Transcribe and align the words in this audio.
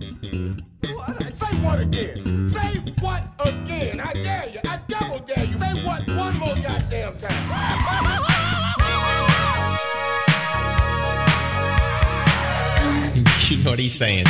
Say 0.00 1.56
what 1.62 1.80
again? 1.80 2.48
Say 2.48 2.82
what 3.00 3.22
again? 3.38 4.00
I 4.00 4.12
dare 4.12 4.48
you. 4.52 4.60
I 4.64 4.80
double 4.88 5.20
dare 5.20 5.44
you. 5.44 5.58
Say 5.58 5.86
what 5.86 6.06
one 6.06 6.38
more 6.38 6.54
goddamn 6.56 7.18
time. 7.18 7.32
you 13.50 13.56
know 13.64 13.70
what 13.70 13.78
he's 13.78 13.94
saying. 13.94 14.26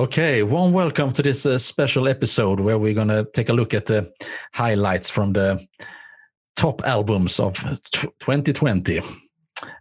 Okay, 0.00 0.42
warm 0.42 0.72
welcome 0.72 1.12
to 1.12 1.22
this 1.22 1.44
uh, 1.44 1.58
special 1.58 2.08
episode 2.08 2.58
where 2.58 2.78
we're 2.78 2.94
going 2.94 3.08
to 3.08 3.28
take 3.34 3.50
a 3.50 3.52
look 3.52 3.74
at 3.74 3.84
the 3.84 4.10
highlights 4.54 5.10
from 5.10 5.34
the 5.34 5.62
top 6.56 6.80
albums 6.86 7.38
of 7.38 7.54
2020. 8.20 9.02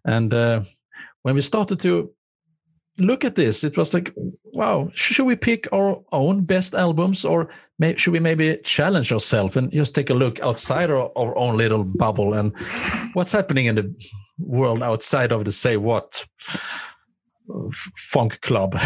And 0.03 0.33
uh, 0.33 0.63
when 1.21 1.35
we 1.35 1.41
started 1.41 1.79
to 1.79 2.11
look 2.97 3.23
at 3.23 3.35
this, 3.35 3.63
it 3.63 3.77
was 3.77 3.93
like, 3.93 4.13
wow, 4.43 4.89
should 4.93 5.25
we 5.25 5.37
pick 5.37 5.71
our 5.71 6.03
own 6.11 6.43
best 6.43 6.73
albums 6.73 7.23
or 7.23 7.49
may, 7.79 7.95
should 7.95 8.11
we 8.11 8.19
maybe 8.19 8.57
challenge 8.65 9.13
ourselves 9.13 9.55
and 9.55 9.71
just 9.71 9.95
take 9.95 10.09
a 10.09 10.13
look 10.13 10.41
outside 10.41 10.91
our, 10.91 11.17
our 11.17 11.33
own 11.37 11.55
little 11.55 11.85
bubble 11.85 12.33
and 12.33 12.51
what's 13.13 13.31
happening 13.31 13.67
in 13.67 13.75
the 13.75 14.09
world 14.37 14.83
outside 14.83 15.31
of 15.31 15.45
the 15.45 15.53
say 15.53 15.77
what? 15.77 16.25
Funk 17.95 18.41
club. 18.41 18.75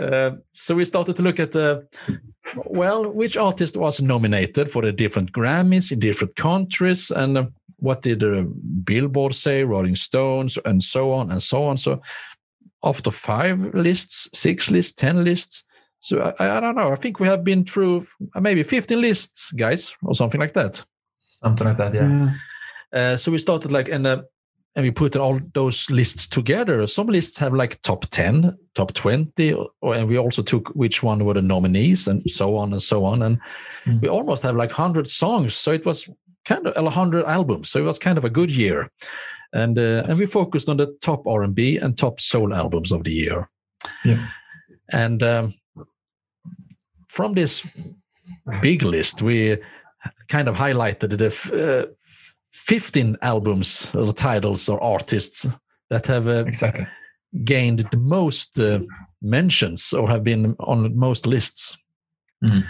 uh, 0.00 0.30
so 0.52 0.74
we 0.74 0.84
started 0.84 1.16
to 1.16 1.22
look 1.22 1.40
at 1.40 1.52
the 1.52 1.86
well, 2.66 3.08
which 3.08 3.36
artist 3.36 3.76
was 3.76 4.00
nominated 4.00 4.70
for 4.70 4.82
the 4.82 4.92
different 4.92 5.32
Grammys 5.32 5.92
in 5.92 5.98
different 6.00 6.36
countries, 6.36 7.10
and 7.10 7.38
uh, 7.38 7.46
what 7.76 8.02
did 8.02 8.20
the 8.20 8.42
Billboard 8.84 9.34
say, 9.34 9.64
Rolling 9.64 9.96
Stones, 9.96 10.58
and 10.64 10.82
so 10.82 11.12
on 11.12 11.30
and 11.30 11.42
so 11.42 11.64
on. 11.64 11.76
So 11.76 12.02
after 12.82 13.10
five 13.10 13.74
lists, 13.74 14.28
six 14.38 14.70
lists, 14.70 14.92
ten 14.94 15.24
lists. 15.24 15.64
So 16.00 16.34
I, 16.38 16.56
I 16.56 16.60
don't 16.60 16.76
know. 16.76 16.92
I 16.92 16.96
think 16.96 17.20
we 17.20 17.26
have 17.26 17.44
been 17.44 17.64
through 17.64 18.06
maybe 18.34 18.62
15 18.62 19.00
lists, 19.00 19.52
guys, 19.52 19.94
or 20.02 20.14
something 20.14 20.40
like 20.40 20.54
that. 20.54 20.84
Something 21.18 21.66
like 21.66 21.76
that, 21.76 21.94
yeah. 21.94 22.32
Uh, 22.92 23.16
so 23.16 23.30
we 23.30 23.38
started 23.38 23.70
like, 23.70 23.88
and 23.88 24.06
uh, 24.06 24.22
and 24.76 24.84
we 24.84 24.90
put 24.90 25.16
all 25.16 25.40
those 25.54 25.90
lists 25.90 26.28
together. 26.28 26.86
Some 26.86 27.08
lists 27.08 27.36
have 27.38 27.52
like 27.52 27.82
top 27.82 28.06
10, 28.10 28.56
top 28.74 28.92
20, 28.92 29.52
or, 29.52 29.94
and 29.94 30.08
we 30.08 30.16
also 30.16 30.42
took 30.42 30.68
which 30.68 31.02
one 31.02 31.24
were 31.24 31.34
the 31.34 31.42
nominees 31.42 32.06
and 32.06 32.22
so 32.30 32.56
on 32.56 32.72
and 32.72 32.82
so 32.82 33.04
on. 33.04 33.22
And 33.22 33.40
mm. 33.84 34.00
we 34.00 34.08
almost 34.08 34.44
have 34.44 34.56
like 34.56 34.70
100 34.70 35.08
songs. 35.08 35.54
So 35.54 35.72
it 35.72 35.84
was 35.84 36.08
kind 36.44 36.66
of 36.66 36.76
100 36.82 37.24
albums. 37.24 37.70
So 37.70 37.80
it 37.80 37.84
was 37.84 37.98
kind 37.98 38.16
of 38.16 38.24
a 38.24 38.30
good 38.30 38.50
year. 38.50 38.90
And 39.52 39.76
uh, 39.78 40.04
and 40.06 40.16
we 40.16 40.26
focused 40.26 40.68
on 40.68 40.76
the 40.76 40.96
top 41.00 41.26
R&B 41.26 41.78
and 41.78 41.98
top 41.98 42.20
soul 42.20 42.54
albums 42.54 42.92
of 42.92 43.02
the 43.02 43.10
year. 43.10 43.50
Yeah. 44.04 44.24
And 44.92 45.22
um, 45.24 45.54
from 47.08 47.34
this 47.34 47.66
big 48.60 48.82
list, 48.82 49.22
we 49.22 49.58
kind 50.28 50.48
of 50.48 50.56
highlighted 50.56 51.18
the 51.18 51.30
uh, 51.52 51.92
15 52.66 53.16
albums 53.22 53.94
or 53.94 54.12
titles 54.12 54.68
or 54.68 54.82
artists 54.82 55.46
that 55.88 56.06
have 56.06 56.28
uh, 56.28 56.44
exactly 56.46 56.86
gained 57.44 57.86
the 57.90 57.96
most 57.96 58.58
uh, 58.58 58.80
mentions 59.22 59.92
or 59.92 60.08
have 60.08 60.24
been 60.24 60.56
on 60.60 60.96
most 60.96 61.26
lists. 61.26 61.78
Mm. 62.44 62.64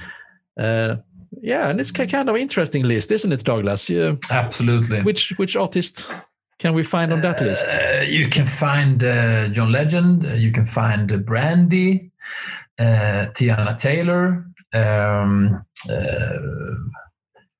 Uh, 0.58 0.96
yeah, 1.42 1.68
and 1.68 1.80
it's 1.80 1.92
kind 1.92 2.28
of 2.28 2.36
interesting 2.36 2.84
list, 2.84 3.10
isn't 3.10 3.32
it, 3.32 3.44
Douglas? 3.44 3.88
Yeah. 3.88 4.14
Absolutely. 4.30 5.02
Which 5.02 5.32
which 5.38 5.56
artist 5.56 6.12
can 6.58 6.74
we 6.74 6.82
find 6.82 7.12
on 7.12 7.20
that 7.22 7.40
list? 7.40 7.66
Uh, 7.66 8.02
you 8.02 8.28
can 8.28 8.46
find 8.46 9.02
uh, 9.02 9.48
John 9.48 9.72
Legend. 9.72 10.26
Uh, 10.26 10.34
you 10.34 10.52
can 10.52 10.66
find 10.66 11.24
Brandy, 11.24 12.10
Teyana 12.78 13.78
Taylor. 13.78 14.44
Um, 14.74 15.64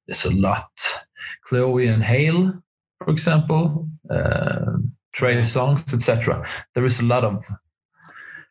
there's 0.07 0.25
a 0.25 0.35
lot. 0.35 0.69
Chloe 1.51 1.89
and 1.89 2.03
Halle, 2.03 2.53
for 3.05 3.11
example, 3.11 3.89
uh, 4.09 4.77
Trey 5.13 5.41
Songz, 5.41 5.93
etc. 5.93 6.47
There 6.75 6.85
is 6.87 7.01
a 7.01 7.05
lot 7.05 7.25
of 7.25 7.45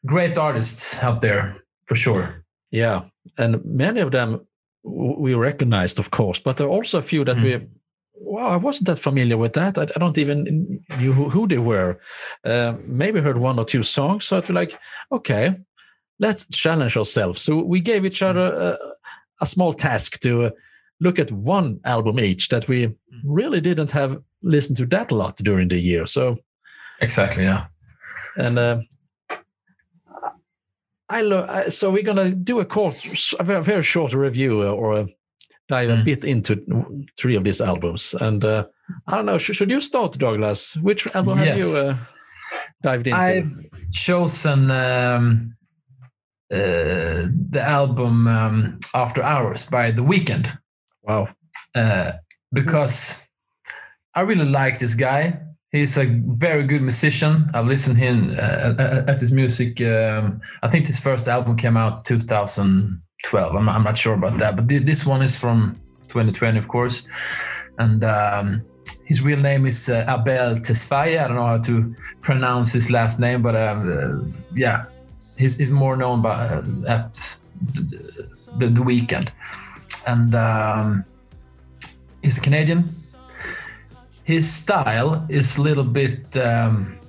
great 0.06 0.38
artists 0.38 1.02
out 1.02 1.22
there 1.22 1.56
for 1.86 1.96
sure. 1.96 2.44
Yeah, 2.72 3.04
and 3.38 3.64
many 3.64 4.02
of 4.02 4.12
them 4.12 4.46
we 4.84 5.34
recognized, 5.34 5.98
of 5.98 6.12
course, 6.12 6.40
but 6.40 6.58
there 6.58 6.68
are 6.68 6.72
also 6.72 6.98
a 6.98 7.02
few 7.02 7.24
that 7.24 7.38
mm. 7.38 7.44
we. 7.44 7.68
Wow, 8.22 8.50
I 8.50 8.58
wasn't 8.58 8.88
that 8.88 9.00
familiar 9.00 9.38
with 9.38 9.54
that. 9.54 9.78
I, 9.78 9.84
I 9.84 10.00
don't 10.00 10.18
even 10.18 10.84
knew 10.98 11.14
who, 11.14 11.30
who 11.30 11.48
they 11.48 11.58
were. 11.58 12.02
Uh, 12.44 12.74
maybe 12.86 13.22
heard 13.22 13.38
one 13.38 13.58
or 13.58 13.64
two 13.64 13.82
songs. 13.82 14.26
So 14.26 14.38
I'd 14.38 14.46
be 14.46 14.52
like, 14.52 14.78
okay, 15.10 15.56
let's 16.20 16.46
challenge 16.52 16.98
ourselves. 16.98 17.42
So 17.42 17.64
we 17.64 17.80
gave 17.80 18.06
each 18.06 18.22
other 18.22 18.48
a, 18.54 18.78
a 19.40 19.46
small 19.46 19.72
task 19.72 20.20
to 20.20 20.48
uh, 20.48 20.50
look 21.00 21.20
at 21.20 21.32
one 21.32 21.80
album 21.86 22.20
each 22.20 22.50
that 22.50 22.68
we 22.68 22.88
mm-hmm. 22.88 23.20
really 23.24 23.62
didn't 23.62 23.92
have 23.92 24.22
listened 24.44 24.78
to 24.78 24.86
that 24.88 25.12
a 25.12 25.16
lot 25.16 25.38
during 25.38 25.68
the 25.68 25.80
year. 25.80 26.06
So 26.06 26.38
exactly, 27.02 27.44
yeah. 27.44 27.68
And 28.38 28.60
uh, 28.60 28.82
I 31.10 31.22
lo- 31.22 31.70
so 31.70 31.90
we're 31.90 32.04
gonna 32.04 32.34
do 32.36 32.60
a 32.60 32.70
short, 32.70 33.36
a 33.40 33.44
very, 33.44 33.84
short 33.84 34.14
review 34.14 34.62
uh, 34.64 34.72
or 34.72 34.98
a 34.98 35.08
dive 35.68 35.90
mm. 35.90 36.02
a 36.02 36.04
bit 36.04 36.24
into 36.24 37.06
three 37.18 37.36
of 37.36 37.44
these 37.44 37.62
albums. 37.62 38.16
And 38.20 38.44
uh, 38.44 38.66
I 39.08 39.18
don't 39.18 39.26
know, 39.26 39.38
should, 39.38 39.56
should, 39.56 39.70
you 39.70 39.82
start, 39.82 40.18
Douglas? 40.18 40.76
Which 40.78 41.14
album 41.16 41.40
yes. 41.40 41.48
have 41.48 41.58
you 41.58 41.78
uh, 41.78 41.98
dived 42.82 43.08
into? 43.08 43.20
I've 43.20 43.92
chosen. 43.92 44.72
Um, 44.72 45.56
uh, 46.52 47.28
the 47.52 47.62
album 47.62 48.28
um, 48.28 48.80
After 48.96 49.22
Hours 49.22 49.66
by 49.66 49.92
The 49.92 50.02
Weeknd. 50.02 50.52
Wow. 51.04 51.28
Uh, 51.76 52.14
because 52.54 53.16
I 54.16 54.22
really 54.22 54.46
like 54.46 54.80
this 54.80 54.96
guy. 54.96 55.40
He's 55.72 55.98
a 55.98 56.06
very 56.06 56.66
good 56.66 56.82
musician. 56.82 57.50
I've 57.54 57.68
listened 57.68 57.98
to 57.98 58.02
him 58.04 58.36
uh, 58.38 59.04
at 59.08 59.20
his 59.20 59.32
music. 59.32 59.80
Um, 59.82 60.42
I 60.64 60.68
think 60.68 60.88
his 60.88 61.00
first 61.00 61.28
album 61.28 61.56
came 61.58 61.78
out 61.78 62.06
2012. 62.06 63.56
I'm, 63.56 63.70
I'm 63.70 63.84
not 63.84 63.98
sure 63.98 64.16
about 64.16 64.40
that, 64.40 64.56
but 64.56 64.68
th- 64.68 64.84
this 64.84 65.06
one 65.06 65.22
is 65.22 65.38
from 65.38 65.80
2020, 66.08 66.58
of 66.58 66.68
course. 66.68 67.06
And 67.78 68.04
um, 68.04 68.66
his 69.06 69.22
real 69.22 69.40
name 69.40 69.68
is 69.68 69.90
uh, 69.90 70.06
Abel 70.08 70.56
Tesfaye. 70.60 71.20
I 71.20 71.28
don't 71.28 71.38
know 71.38 71.46
how 71.46 71.60
to 71.60 71.96
pronounce 72.22 72.74
his 72.74 72.90
last 72.90 73.20
name, 73.20 73.44
but 73.44 73.56
um, 73.56 73.80
uh, 73.88 74.40
yeah, 74.56 74.86
he's, 75.38 75.58
he's, 75.58 75.70
more 75.70 75.96
known 75.96 76.24
by, 76.24 76.32
uh, 76.32 76.64
at 76.88 77.14
the, 77.74 78.26
the, 78.58 78.68
the 78.68 78.82
Weeknd 78.82 79.30
and 80.08 80.36
um, 80.36 81.06
he's 82.22 82.38
a 82.38 82.42
Canadian. 82.42 82.90
His 84.24 84.52
style 84.52 85.26
is 85.30 85.58
a 85.58 85.62
little 85.62 85.84
bit 85.84 86.38
um, 86.38 87.00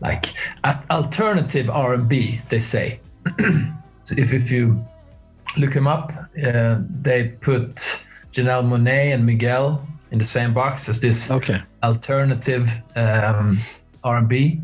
like 0.00 0.34
alternative 0.90 1.70
R&B, 1.70 2.40
they 2.48 2.60
say. 2.60 3.00
so 4.02 4.14
if, 4.18 4.32
if 4.32 4.50
you 4.50 4.82
look 5.56 5.72
him 5.72 5.86
up, 5.86 6.12
uh, 6.44 6.80
they 6.90 7.28
put 7.40 8.04
Janelle 8.32 8.64
Monáe 8.64 9.14
and 9.14 9.24
Miguel 9.24 9.86
in 10.10 10.18
the 10.18 10.24
same 10.24 10.52
box 10.52 10.88
as 10.88 11.00
this 11.00 11.30
okay. 11.30 11.62
alternative 11.82 12.70
um, 12.96 13.60
R&B, 14.04 14.60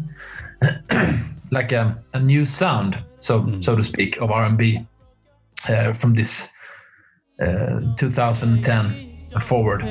like 1.50 1.72
a, 1.72 2.02
a, 2.14 2.20
new 2.20 2.44
sound, 2.44 2.98
so 3.20 3.42
mm. 3.42 3.62
so 3.62 3.76
to 3.76 3.82
speak, 3.82 4.20
of 4.20 4.30
R&B 4.30 4.84
uh, 5.68 5.92
from 5.92 6.14
this 6.14 6.48
uh, 7.40 7.80
2010 7.96 9.40
forward. 9.40 9.82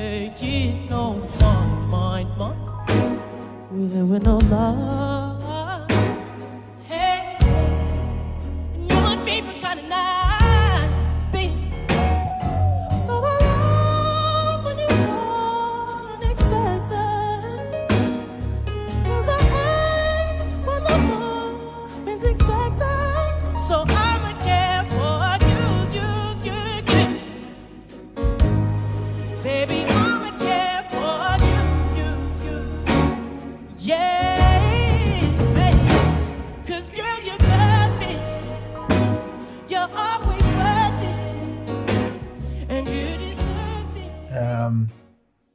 Um, 44.36 44.90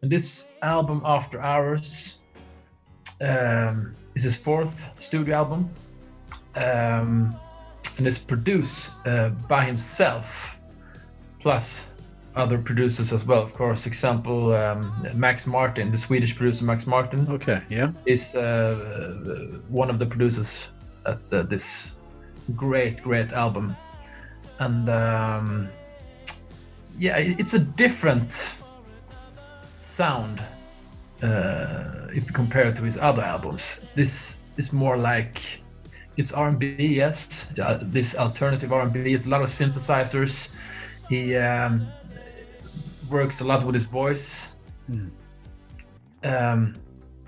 and 0.01 0.11
this 0.11 0.51
album, 0.61 1.01
After 1.05 1.39
Hours, 1.41 2.19
um, 3.21 3.93
is 4.15 4.23
his 4.23 4.37
fourth 4.37 4.91
studio 4.99 5.35
album, 5.35 5.69
um, 6.55 7.35
and 7.97 8.07
is 8.07 8.17
produced 8.17 8.91
uh, 9.05 9.29
by 9.47 9.63
himself, 9.63 10.57
plus 11.39 11.87
other 12.35 12.57
producers 12.57 13.13
as 13.13 13.25
well. 13.25 13.43
Of 13.43 13.53
course, 13.53 13.85
example 13.85 14.53
um, 14.55 14.91
Max 15.13 15.45
Martin, 15.45 15.91
the 15.91 15.97
Swedish 15.97 16.35
producer 16.35 16.65
Max 16.65 16.87
Martin. 16.87 17.27
Okay, 17.29 17.61
yeah, 17.69 17.91
is 18.05 18.33
uh, 18.33 19.59
one 19.69 19.89
of 19.89 19.99
the 19.99 20.05
producers 20.05 20.69
at 21.05 21.19
uh, 21.31 21.43
this 21.43 21.95
great, 22.55 23.03
great 23.03 23.31
album. 23.33 23.75
And 24.61 24.87
um, 24.89 25.69
yeah, 26.95 27.17
it's 27.17 27.55
a 27.55 27.59
different 27.59 28.57
sound 29.79 30.39
uh, 31.23 32.07
if 32.09 32.27
you 32.27 32.33
compare 32.33 32.67
it 32.67 32.75
to 32.75 32.83
his 32.83 32.95
other 32.95 33.23
albums. 33.23 33.83
This 33.95 34.43
is 34.57 34.71
more 34.71 34.97
like 34.97 35.61
it's 36.15 36.31
R&B, 36.31 36.75
yes. 36.77 37.51
Uh, 37.59 37.79
this 37.81 38.15
alternative 38.15 38.71
R&B 38.71 39.11
is 39.11 39.25
a 39.25 39.31
lot 39.31 39.41
of 39.41 39.49
synthesizers. 39.49 40.55
He 41.09 41.35
um, 41.37 41.87
works 43.09 43.41
a 43.41 43.45
lot 43.45 43.63
with 43.63 43.73
his 43.73 43.87
voice. 43.87 44.53
Um, 46.23 46.75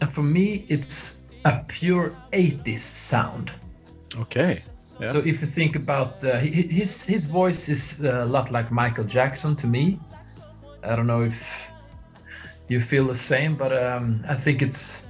and 0.02 0.12
for 0.12 0.22
me, 0.22 0.66
it's 0.70 1.24
a 1.46 1.64
pure 1.68 2.12
80s 2.32 2.78
sound. 2.80 3.52
Okay. 4.20 4.62
So 5.12 5.20
if 5.20 5.42
you 5.42 5.48
think 5.48 5.76
about 5.76 6.24
uh, 6.24 6.34
hi- 6.34 6.52
hi- 6.54 6.68
his 6.70 7.06
his 7.06 7.26
voice 7.26 7.68
is 7.68 8.00
uh, 8.04 8.24
a 8.24 8.26
lot 8.26 8.52
like 8.52 8.72
Michael 8.72 9.04
Jackson 9.04 9.56
to 9.56 9.68
me. 9.68 10.00
I 10.84 10.96
don't 10.96 11.08
know 11.08 11.24
if 11.24 11.68
you 12.70 12.80
feel 12.80 13.08
the 13.08 13.16
same, 13.16 13.56
but 13.56 13.72
um, 13.76 14.24
I 14.30 14.36
think 14.36 14.62
it's 14.62 15.08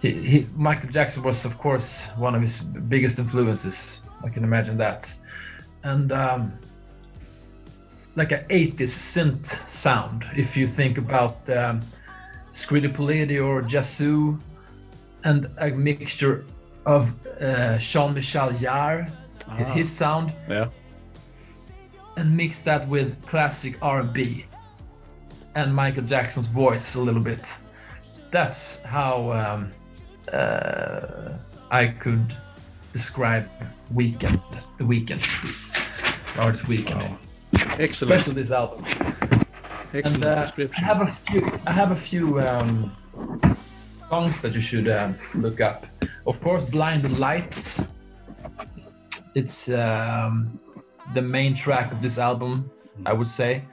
he, 0.00 0.12
he, 0.12 0.46
Michael 0.56 0.90
Jackson 0.90 1.22
was 1.22 1.44
of 1.44 1.58
course 1.58 2.06
one 2.16 2.34
of 2.34 2.42
his 2.42 2.58
biggest 2.58 3.18
influences. 3.18 4.02
I 4.24 4.28
can 4.28 4.44
imagine 4.44 4.76
that, 4.78 5.14
and 5.82 6.12
um, 6.12 6.52
like 8.16 8.32
a 8.32 8.38
80s 8.50 8.94
synth 9.12 9.68
sound. 9.68 10.24
If 10.36 10.56
you 10.56 10.66
think 10.66 10.98
about 10.98 11.48
um, 11.50 11.80
Politti 12.52 13.44
or 13.44 13.62
Yazoo, 13.68 14.38
and 15.24 15.48
a 15.58 15.70
mixture 15.70 16.44
of 16.86 17.12
uh, 17.40 17.78
Jean-Michel 17.78 18.50
Jarre, 18.52 19.10
Ah. 19.46 19.56
his 19.74 19.90
sound, 19.90 20.32
yeah. 20.48 20.68
and 22.16 22.34
mix 22.34 22.60
that 22.62 22.88
with 22.88 23.20
classic 23.26 23.76
R&B 23.82 24.46
and 25.54 25.74
Michael 25.74 26.02
Jackson's 26.04 26.48
voice 26.48 26.94
a 26.94 27.00
little 27.00 27.20
bit. 27.22 27.54
That's 28.30 28.80
how 28.84 29.30
um, 29.32 29.70
uh, 30.32 31.34
I 31.70 31.88
could 31.88 32.34
describe 32.92 33.46
Weeknd, 33.94 34.40
the 34.78 34.84
Weeknd, 34.84 35.20
the 36.34 36.40
artist 36.40 36.64
Weeknd, 36.64 36.96
Wow. 36.96 37.18
Excellent. 37.52 37.90
especially 37.90 38.34
this 38.34 38.50
album. 38.50 38.84
Excellent 39.92 40.24
And 40.24 40.24
uh, 40.24 40.50
I 40.76 40.80
have 40.80 41.00
a 41.02 41.06
few. 41.06 41.52
I 41.66 41.72
have 41.72 41.90
a 41.92 41.96
few 41.96 42.40
um, 42.40 42.90
songs 44.08 44.40
that 44.42 44.54
you 44.54 44.60
should 44.60 44.88
um, 44.88 45.16
look 45.34 45.60
up. 45.60 45.86
Of 46.26 46.40
course, 46.40 46.64
"Blinded 46.70 47.18
Lights." 47.18 47.88
It's 49.34 49.68
um, 49.68 50.60
the 51.12 51.22
main 51.22 51.54
track 51.54 51.90
of 51.90 52.00
this 52.00 52.18
album, 52.18 52.70
I 53.04 53.12
would 53.12 53.28
say, 53.28 53.64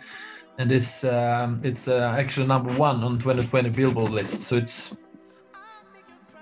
and 0.58 0.72
it's 0.72 1.04
um, 1.04 1.62
it's 1.64 1.88
uh, 1.88 2.16
actually 2.18 2.48
number 2.48 2.74
one 2.74 3.04
on 3.04 3.20
2020 3.20 3.70
Billboard 3.70 4.12
list. 4.12 4.42
So 4.42 4.58
it's 4.58 4.96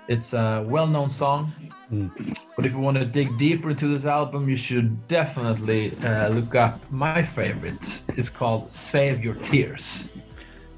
it's 0.08 0.32
a 0.32 0.64
well-known 0.66 1.08
song. 1.08 1.52
Mm. 1.92 2.10
But 2.56 2.66
if 2.66 2.72
you 2.72 2.78
want 2.78 2.96
to 2.98 3.04
dig 3.04 3.36
deeper 3.38 3.70
into 3.70 3.88
this 3.88 4.04
album, 4.04 4.48
you 4.48 4.56
should 4.56 5.06
definitely 5.08 5.96
uh, 5.98 6.28
look 6.30 6.54
up 6.54 6.80
my 6.90 7.22
favorite. 7.22 8.02
It's 8.08 8.30
called 8.30 8.72
"Save 8.72 9.24
Your 9.24 9.34
Tears." 9.34 10.08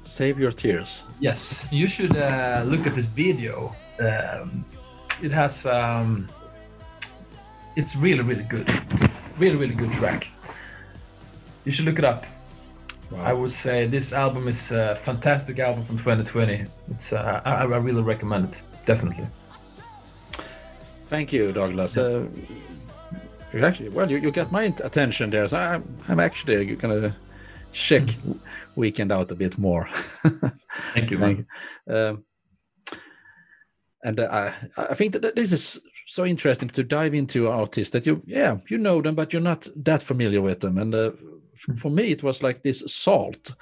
Save 0.03 0.37
your 0.37 0.51
tears. 0.51 1.05
Yes, 1.19 1.65
you 1.71 1.87
should 1.87 2.15
uh, 2.15 2.63
look 2.65 2.85
at 2.85 2.93
this 2.93 3.05
video. 3.05 3.73
Um, 3.99 4.65
it 5.21 5.31
has, 5.31 5.65
um, 5.65 6.27
it's 7.77 7.95
really, 7.95 8.21
really 8.21 8.43
good. 8.43 8.69
Really, 9.37 9.55
really 9.55 9.75
good 9.75 9.91
track. 9.93 10.29
You 11.63 11.71
should 11.71 11.85
look 11.85 11.99
it 11.99 12.05
up. 12.05 12.25
Wow. 13.11 13.23
I 13.23 13.33
would 13.33 13.51
say 13.51 13.87
this 13.87 14.11
album 14.11 14.47
is 14.47 14.71
a 14.71 14.95
fantastic 14.95 15.59
album 15.59 15.85
from 15.85 15.97
2020. 15.97 16.65
It's, 16.91 17.13
uh, 17.13 17.41
I, 17.45 17.51
I 17.51 17.77
really 17.77 18.01
recommend 18.01 18.49
it. 18.49 18.61
Definitely. 18.85 19.27
Thank 21.07 21.31
you, 21.31 21.53
Douglas. 21.53 21.97
Uh, 21.97 22.25
actually, 23.61 23.89
well, 23.89 24.11
you, 24.11 24.17
you 24.17 24.31
got 24.31 24.51
my 24.51 24.63
attention 24.63 25.29
there, 25.29 25.47
so 25.47 25.57
I'm, 25.57 25.97
I'm 26.09 26.19
actually 26.19 26.75
gonna 26.75 27.15
check 27.73 28.03
Weeknd 28.77 29.11
out 29.11 29.31
a 29.31 29.35
bit 29.35 29.57
more. 29.57 29.89
Thank 30.93 31.11
you, 31.11 31.17
man. 31.17 31.45
Um, 31.87 32.23
and 34.03 34.19
uh, 34.19 34.51
I, 34.77 34.83
I 34.91 34.93
think 34.93 35.13
that 35.13 35.35
this 35.35 35.51
is 35.51 35.81
so 36.05 36.25
interesting 36.25 36.69
to 36.69 36.83
dive 36.83 37.13
into 37.13 37.49
artists 37.49 37.91
that 37.91 38.05
you, 38.05 38.21
yeah, 38.25 38.57
you 38.69 38.77
know 38.77 39.01
them, 39.01 39.15
but 39.15 39.31
you're 39.31 39.41
not 39.41 39.67
that 39.75 40.01
familiar 40.01 40.41
with 40.41 40.59
them. 40.59 40.77
And 40.77 40.93
uh, 40.93 41.11
f- 41.53 41.77
for 41.77 41.89
me, 41.89 42.11
it 42.11 42.23
was 42.23 42.43
like 42.43 42.63
this 42.63 42.83
Sault, 42.87 43.55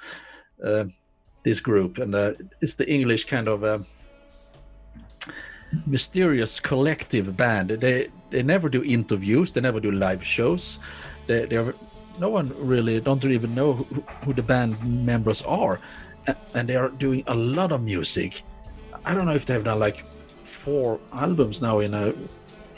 uh, 0.64 0.84
this 1.44 1.60
group, 1.60 1.98
and 1.98 2.14
uh, 2.14 2.32
it's 2.60 2.74
the 2.74 2.90
English 2.90 3.26
kind 3.26 3.48
of 3.48 3.64
uh, 3.64 3.78
mysterious 5.86 6.60
collective 6.60 7.36
band. 7.36 7.70
They 7.70 8.08
they 8.30 8.42
never 8.42 8.68
do 8.68 8.82
interviews, 8.82 9.52
they 9.52 9.60
never 9.60 9.80
do 9.80 9.92
live 9.92 10.24
shows. 10.24 10.78
They 11.26 11.46
they're 11.46 11.74
no 12.18 12.28
one 12.28 12.54
really 12.58 13.00
don't 13.00 13.24
even 13.24 13.54
know 13.54 13.72
who, 13.74 13.84
who 14.24 14.32
the 14.32 14.42
band 14.42 14.76
members 15.04 15.42
are, 15.42 15.80
and 16.54 16.68
they 16.68 16.76
are 16.76 16.88
doing 16.88 17.24
a 17.26 17.34
lot 17.34 17.72
of 17.72 17.82
music. 17.82 18.42
I 19.04 19.14
don't 19.14 19.26
know 19.26 19.34
if 19.34 19.46
they've 19.46 19.64
done 19.64 19.80
like 19.80 20.04
four 20.36 21.00
albums 21.12 21.60
now 21.62 21.80
in 21.80 21.94
a 21.94 22.12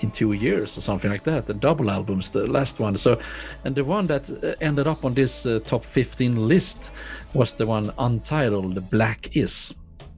in 0.00 0.10
two 0.10 0.32
years 0.32 0.76
or 0.76 0.80
something 0.80 1.10
like 1.10 1.22
that. 1.24 1.46
The 1.46 1.54
double 1.54 1.90
albums, 1.90 2.30
the 2.32 2.46
last 2.48 2.80
one. 2.80 2.96
So, 2.96 3.18
and 3.64 3.74
the 3.76 3.84
one 3.84 4.06
that 4.08 4.28
uh, 4.30 4.54
ended 4.60 4.86
up 4.86 5.04
on 5.04 5.14
this 5.14 5.46
uh, 5.46 5.60
top 5.64 5.84
15 5.84 6.48
list 6.48 6.92
was 7.32 7.54
the 7.54 7.66
one 7.66 7.92
untitled 7.98 8.90
"Black 8.90 9.36
Is," 9.36 9.74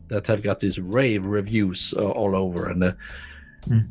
that 0.08 0.26
have 0.26 0.42
got 0.42 0.60
these 0.60 0.78
rave 0.78 1.24
reviews 1.24 1.94
uh, 1.96 2.08
all 2.08 2.34
over. 2.36 2.70
And 2.70 2.84
uh, 2.84 2.92
Mm. 3.68 3.90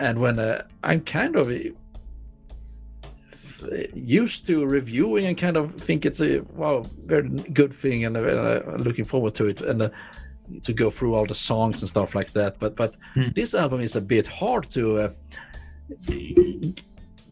and 0.00 0.18
when 0.18 0.40
uh, 0.40 0.62
I'm 0.82 1.00
kind 1.02 1.36
of 1.36 1.52
used 3.94 4.46
to 4.46 4.64
reviewing 4.66 5.26
and 5.26 5.36
kind 5.36 5.56
of 5.56 5.74
think 5.74 6.04
it's 6.06 6.20
a 6.20 6.40
wow 6.56 6.84
very 7.06 7.28
good 7.52 7.72
thing 7.74 8.04
and 8.04 8.16
uh, 8.16 8.60
looking 8.78 9.04
forward 9.04 9.34
to 9.34 9.46
it 9.46 9.60
and 9.60 9.82
uh, 9.82 9.88
to 10.62 10.72
go 10.72 10.90
through 10.90 11.14
all 11.14 11.26
the 11.26 11.34
songs 11.34 11.82
and 11.82 11.88
stuff 11.88 12.14
like 12.14 12.32
that 12.32 12.58
but 12.60 12.74
but 12.76 12.96
Mm. 13.16 13.34
this 13.34 13.54
album 13.54 13.80
is 13.80 13.96
a 13.96 14.00
bit 14.00 14.26
hard 14.26 14.70
to 14.70 14.98
uh, 14.98 15.08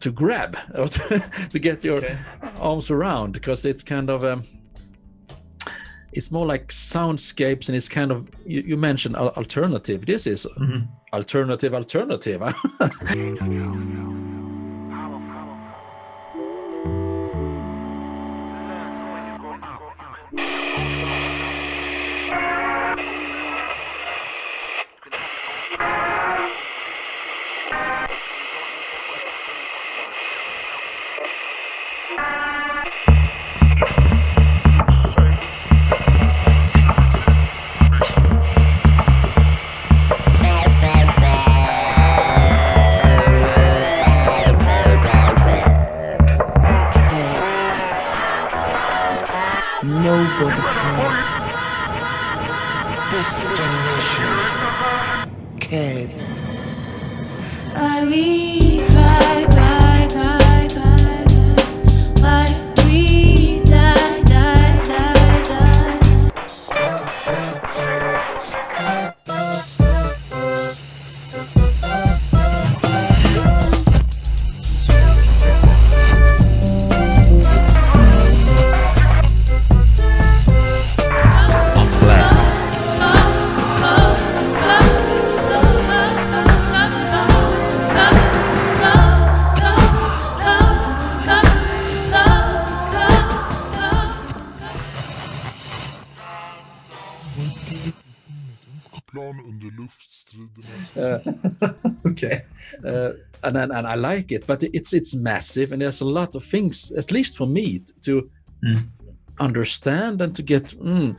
to 0.01 0.11
grab 0.13 0.57
or 0.75 0.89
to, 0.89 1.23
to 1.53 1.59
get 1.59 1.85
your 1.85 1.97
Okay. 1.99 2.19
arms 2.61 2.91
around 2.91 3.33
because 3.33 3.65
it's 3.69 3.83
kind 3.83 4.11
of 4.11 4.25
um, 4.25 4.43
it's 6.13 6.31
more 6.31 6.47
like 6.47 6.69
soundscapes 6.69 7.69
and 7.69 7.77
it's 7.77 7.89
kind 7.89 8.11
of 8.11 8.29
you, 8.47 8.63
you 8.63 8.77
mentioned 8.77 9.17
alternative 9.17 10.07
this 10.07 10.27
is 10.27 10.47
Mhm. 10.59 10.87
alternative 11.13 11.75
alternative 11.75 12.43
uh, 102.87 103.13
and, 103.43 103.57
and 103.57 103.73
and 103.73 103.87
I 103.87 103.95
like 103.97 104.33
it, 104.33 104.47
but 104.47 104.63
it's 104.63 104.93
it's 104.93 105.15
massive, 105.15 105.73
and 105.73 105.81
there's 105.83 106.01
a 106.03 106.05
lot 106.05 106.35
of 106.37 106.45
things, 106.45 106.93
at 106.93 107.11
least 107.11 107.37
for 107.37 107.47
me, 107.47 107.83
to 108.03 108.31
Mm. 108.65 108.85
understand 109.39 110.21
and 110.23 110.35
to 110.37 110.43
get. 110.43 110.65
Mm, 110.81 111.17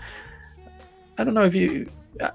I 1.18 1.24
don't 1.24 1.34
know 1.34 1.46
if 1.46 1.54
you. 1.56 1.86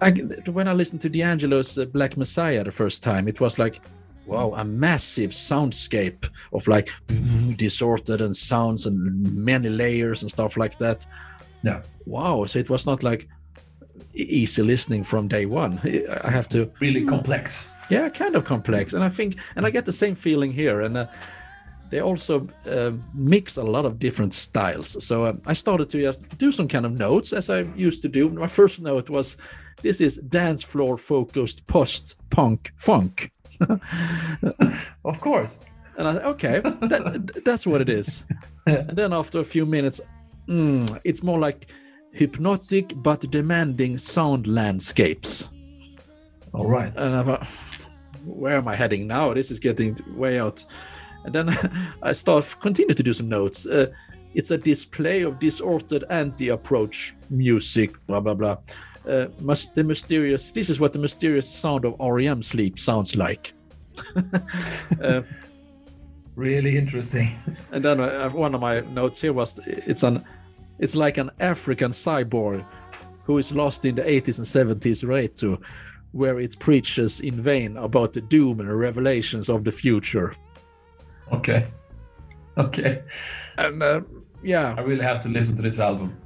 I, 0.01 0.09
I- 0.09 0.51
when 0.51 0.69
I 0.69 0.73
listened 0.73 1.01
to 1.03 1.09
D'Angelo's 1.09 1.77
uh, 1.79 1.87
Black 1.93 2.17
Messiah 2.17 2.63
the 2.65 2.71
first 2.73 3.03
time, 3.03 3.27
it 3.29 3.41
was 3.41 3.59
like, 3.59 3.81
wow, 4.27 4.53
a 4.57 4.65
massive 4.65 5.31
soundscape 5.33 6.29
of 6.53 6.69
like 6.69 6.89
distorted 7.57 8.21
and 8.21 8.37
sounds 8.37 8.87
and 8.87 9.35
many 9.35 9.69
layers 9.69 10.23
and 10.23 10.31
stuff 10.31 10.57
like 10.57 10.79
that. 10.79 11.07
Yeah. 11.65 11.83
Wow. 12.07 12.45
So 12.47 12.59
it 12.61 12.71
was 12.71 12.87
not 12.87 13.03
like 13.03 13.29
easy 14.15 14.63
listening 14.63 15.05
from 15.05 15.29
day 15.29 15.47
one. 15.47 15.81
I 15.85 16.05
I 16.25 16.31
have 16.31 16.49
to 16.51 16.71
Really 16.81 17.05
complex. 17.05 17.69
Yeah 17.93 18.09
kind 18.09 18.35
of 18.37 18.45
complex. 18.45 18.93
And 18.95 19.05
i 19.05 19.09
think 19.09 19.37
and 19.57 19.67
i 19.67 19.71
get 19.71 19.85
the 19.85 19.93
same 19.93 20.15
feeling 20.15 20.53
here. 20.53 20.81
And 20.87 20.97
uh, 20.97 21.07
they 21.91 22.01
also 22.01 22.49
um 22.67 23.05
mix 23.15 23.59
a 23.59 23.63
lot 23.63 23.85
of 23.85 23.99
different 23.99 24.35
styles. 24.35 24.89
So 25.09 25.27
um, 25.27 25.39
i 25.47 25.55
started 25.55 25.89
to 25.91 25.99
just 26.01 26.21
do 26.39 26.53
some 26.53 26.69
kind 26.69 26.87
of 26.87 26.93
notes 26.93 27.33
as 27.33 27.51
i 27.51 27.61
used 27.77 28.03
to 28.03 28.09
do. 28.09 28.31
My 28.31 28.49
first 28.61 28.81
note 28.83 29.11
was 29.11 29.37
this 29.83 30.01
is 30.01 30.17
dance 30.29 30.63
floor 30.65 30.97
focused 30.99 31.67
post 31.67 32.17
punk 32.31 32.73
funk. 32.77 33.31
Of 35.05 35.21
course. 35.21 35.59
and 35.99 36.09
i 36.09 36.13
said 36.15 36.25
okay 36.35 36.61
that, 36.93 37.43
that's 37.45 37.67
what 37.67 37.81
it 37.81 37.89
is. 37.89 38.25
And 38.67 38.97
then 38.97 39.13
after 39.13 39.41
a 39.41 39.45
few 39.45 39.67
minutes 39.67 40.01
mm, 40.49 41.01
it's 41.05 41.23
more 41.23 41.41
like 41.47 41.67
hypnotic 42.13 42.93
but 43.03 43.21
demanding 43.31 43.99
sound 43.99 44.47
landscapes. 44.47 45.49
All 46.55 46.69
right. 46.69 46.93
and 46.97 47.17
I 47.17 47.23
thought, 47.25 47.47
where 48.25 48.57
am 48.57 48.69
I 48.69 48.75
heading 48.75 49.07
now? 49.07 49.35
This 49.35 49.51
is 49.51 49.59
getting 49.59 49.99
way 50.15 50.39
out. 50.39 50.65
And 51.25 51.35
then 51.35 51.57
I 52.03 52.13
start 52.13 52.57
continue 52.61 52.95
to 52.95 53.03
do 53.03 53.13
some 53.13 53.29
notes. 53.29 53.67
Uh, 53.67 53.87
it's 54.35 54.51
a 54.51 54.59
display 54.59 55.23
of 55.23 55.39
disordered 55.39 56.05
anti-approach 56.11 57.15
music, 57.31 57.95
blah 58.07 58.21
blah 58.21 58.35
blah. 58.35 58.57
Uh, 59.07 59.27
must 59.41 59.75
the 59.75 59.85
mysterious. 59.85 60.51
This 60.51 60.71
is 60.71 60.81
what 60.81 60.93
the 60.93 60.99
mysterious 60.99 61.53
sound 61.53 61.85
of 61.85 61.97
REM 62.01 62.43
sleep 62.43 62.79
sounds 62.79 63.17
like. 63.17 63.53
uh, 65.03 65.23
really 66.37 66.79
interesting. 66.79 67.35
and 67.73 67.85
then 67.85 67.99
one 68.33 68.55
of 68.55 68.61
my 68.61 68.81
notes 68.81 69.21
here 69.21 69.33
was 69.33 69.61
it's 69.67 70.03
an 70.03 70.25
it's 70.79 70.95
like 70.95 71.19
an 71.19 71.31
African 71.41 71.93
cyborg 71.93 72.65
who 73.25 73.39
is 73.39 73.53
lost 73.53 73.85
in 73.85 73.95
the 73.95 74.03
80s 74.03 74.39
and 74.39 74.81
70s 74.81 75.07
right 75.07 75.37
to 75.39 75.61
where 76.13 76.39
it 76.41 76.59
preaches 76.59 77.21
in 77.21 77.41
vain 77.41 77.77
about 77.77 78.13
the 78.13 78.21
doom 78.21 78.61
and 78.61 78.69
revelations 78.79 79.49
of 79.49 79.65
the 79.65 79.73
future. 79.73 80.35
Okay. 81.33 81.67
Okay. 82.59 83.03
And 83.59 83.83
uh, 83.83 84.03
yeah, 84.43 84.75
I 84.77 84.83
really 84.83 85.03
have 85.05 85.21
to 85.23 85.29
listen 85.29 85.57
to 85.57 85.63
this 85.63 85.79
album. 85.79 86.17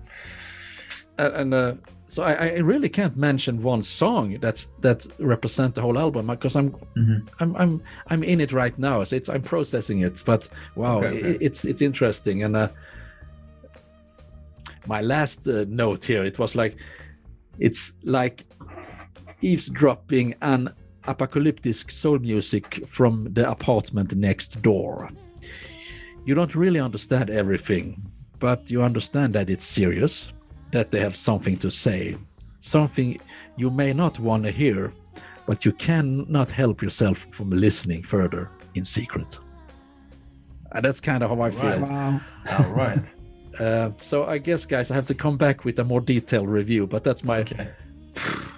and, 1.19 1.35
and 1.35 1.55
uh, 1.55 1.75
so 2.09 2.23
I, 2.23 2.33
I 2.33 2.59
really 2.59 2.89
can't 2.89 3.17
mention 3.17 3.63
one 3.63 3.83
song 3.83 4.39
that's 4.41 4.67
that 4.81 5.07
represent 5.19 5.75
the 5.75 5.83
whole 5.83 5.99
album 5.99 6.27
because 6.27 6.57
I'm 6.57 6.71
Mhm. 6.97 7.29
I'm 7.41 7.57
I'm 7.57 7.83
I'm 8.09 8.23
in 8.25 8.41
it 8.41 8.53
right 8.53 8.77
now, 8.79 9.05
so 9.05 9.17
it's 9.17 9.29
I'm 9.29 9.43
processing 9.43 10.01
it. 10.03 10.23
But 10.25 10.49
wow, 10.77 10.99
Okay, 10.99 11.19
okay. 11.19 11.31
i- 11.35 11.39
it's 11.41 11.65
it's 11.65 11.83
interesting. 11.83 12.43
And 12.45 12.57
uh, 12.57 12.69
my 14.87 15.01
last 15.03 15.47
uh, 15.49 15.65
note 15.69 16.05
here, 16.05 16.25
it 16.25 16.39
was 16.39 16.55
like 16.55 16.77
it's 17.59 17.95
like 18.05 18.45
eavesdropping 19.41 20.35
an 20.43 20.73
apocalyptic 21.05 21.91
soul 21.91 22.19
music 22.19 22.87
from 22.87 23.33
the 23.33 23.49
apartment 23.49 24.15
next 24.15 24.63
door. 24.63 25.11
You 26.25 26.35
don't 26.35 26.55
really 26.55 26.81
understand 26.81 27.31
everything, 27.31 28.11
but 28.39 28.71
you 28.71 28.83
understand 28.83 29.35
that 29.35 29.49
it's 29.49 29.65
serious, 29.65 30.33
that 30.73 30.91
they 30.91 31.01
have 31.01 31.17
something 31.17 31.57
to 31.59 31.71
say, 31.71 32.17
something 32.61 33.19
you 33.57 33.71
may 33.71 33.93
not 33.93 34.19
want 34.19 34.45
to 34.45 34.51
hear, 34.51 34.93
but 35.47 35.65
you 35.65 35.73
cannot 35.73 36.51
help 36.51 36.83
yourself 36.83 37.27
from 37.31 37.51
listening 37.51 38.03
further 38.03 38.51
in 38.75 38.85
secret. 38.85 39.39
And 40.73 40.85
that's 40.85 41.01
kind 41.01 41.23
of 41.23 41.31
how 41.31 41.41
I 41.41 41.51
feel. 41.51 41.79
Right. 41.79 41.81
Wow. 41.81 42.21
All 42.59 42.71
right. 42.71 43.13
Uh, 43.59 43.91
so 43.97 44.25
I 44.25 44.39
guess, 44.39 44.67
guys, 44.67 44.91
I 44.91 44.95
have 44.95 45.07
to 45.07 45.15
come 45.15 45.37
back 45.37 45.65
with 45.65 45.79
a 45.79 45.85
more 45.85 46.01
detailed 46.01 46.49
review. 46.49 46.87
But 46.87 47.05
that's 47.05 47.23
my 47.25 47.39
Okay. 47.39 47.71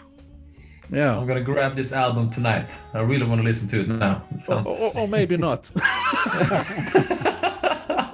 yeah, 0.90 1.16
I'm 1.16 1.26
gonna 1.26 1.42
grab 1.42 1.76
this 1.76 1.92
album 1.92 2.30
tonight. 2.30 2.78
I 2.95 3.00
really 3.00 3.26
want 3.26 3.40
to 3.40 3.45
listen 3.45 3.68
to 3.68 3.80
it 3.80 3.88
now. 3.88 4.23
It 4.30 4.40
or, 4.40 4.45
sounds... 4.45 4.68
or, 4.68 5.00
or 5.00 5.09
maybe 5.09 5.37
not. 5.37 5.71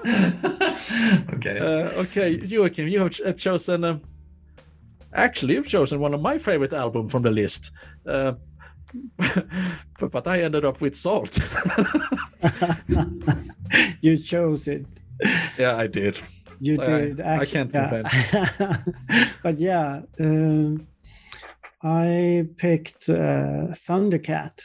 okay. 1.35 1.59
uh, 1.59 2.03
okay, 2.03 2.37
Joachim, 2.45 2.89
you 2.89 3.01
have 3.01 3.11
ch- 3.11 3.23
uh, 3.23 3.33
chosen. 3.33 3.85
Um, 3.85 4.03
actually, 5.13 5.55
you've 5.55 5.69
chosen 5.69 6.01
one 6.01 6.13
of 6.15 6.21
my 6.21 6.37
favorite 6.39 6.73
albums 6.73 7.11
from 7.11 7.23
the 7.23 7.31
list. 7.31 7.71
Uh, 8.07 8.33
but, 9.19 10.11
but 10.11 10.27
I 10.27 10.43
ended 10.43 10.65
up 10.65 10.81
with 10.81 10.95
Sault. 10.95 11.39
you 14.01 14.19
chose 14.19 14.69
it. 14.69 14.87
yeah, 15.59 15.77
I 15.77 15.87
did. 15.87 16.21
You 16.61 16.81
I- 16.81 16.85
did. 16.85 17.21
I 17.21 17.35
actu- 17.37 17.53
can't 17.53 17.73
yeah. 17.75 18.77
but 19.43 19.59
yeah, 19.59 20.03
um, 20.21 20.87
I 21.85 22.49
picked 22.57 23.11
uh, 23.11 23.69
Thundercat, 23.87 24.63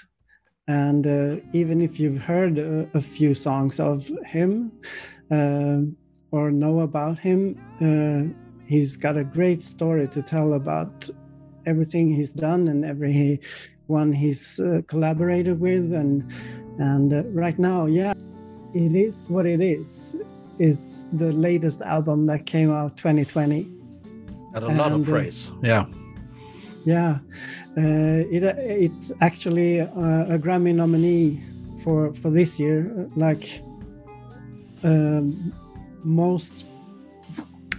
and 0.67 1.05
uh, 1.05 1.41
even 1.51 1.81
if 1.81 1.99
you've 1.99 2.21
heard 2.21 2.57
a, 2.57 2.89
a 2.93 3.01
few 3.01 3.33
songs 3.33 3.79
of 3.79 4.09
him 4.25 4.71
um 5.31 5.95
or 6.31 6.51
know 6.51 6.81
about 6.81 7.19
him, 7.19 7.41
uh, 7.81 8.21
he's 8.65 8.95
got 8.95 9.17
a 9.17 9.23
great 9.23 9.61
story 9.63 10.07
to 10.07 10.21
tell 10.21 10.53
about 10.53 11.09
everything 11.65 12.07
he's 12.07 12.33
done 12.33 12.67
and 12.67 12.85
everyone 12.85 14.13
he's 14.13 14.59
uh, 14.59 14.81
collaborated 14.88 15.59
with, 15.59 15.91
and 15.93 16.31
and 16.79 17.13
uh, 17.13 17.23
right 17.29 17.59
now, 17.59 17.85
yeah, 17.85 18.13
it 18.73 18.95
is 18.95 19.25
what 19.27 19.45
it 19.45 19.61
is 19.61 20.15
is 20.59 21.07
the 21.13 21.31
latest 21.31 21.81
album 21.81 22.25
that 22.25 22.45
came 22.45 22.69
out 22.69 22.97
2020 22.97 23.65
Got 24.53 24.63
a 24.63 24.67
lot 24.67 24.91
of 24.91 24.93
And, 24.93 25.07
uh, 25.07 25.11
praise. 25.11 25.51
Yeah. 25.61 25.85
Yeah. 26.86 27.19
Uh, 27.77 28.25
it, 28.31 28.43
it's 28.43 29.12
actually 29.21 29.81
uh, 29.81 29.88
a 30.36 30.38
grammy 30.38 30.74
nominee 30.74 31.41
for 31.83 32.13
for 32.13 32.29
this 32.29 32.59
year 32.59 32.91
uh, 32.98 33.05
like 33.15 33.62
um, 34.83 35.53
most 36.03 36.65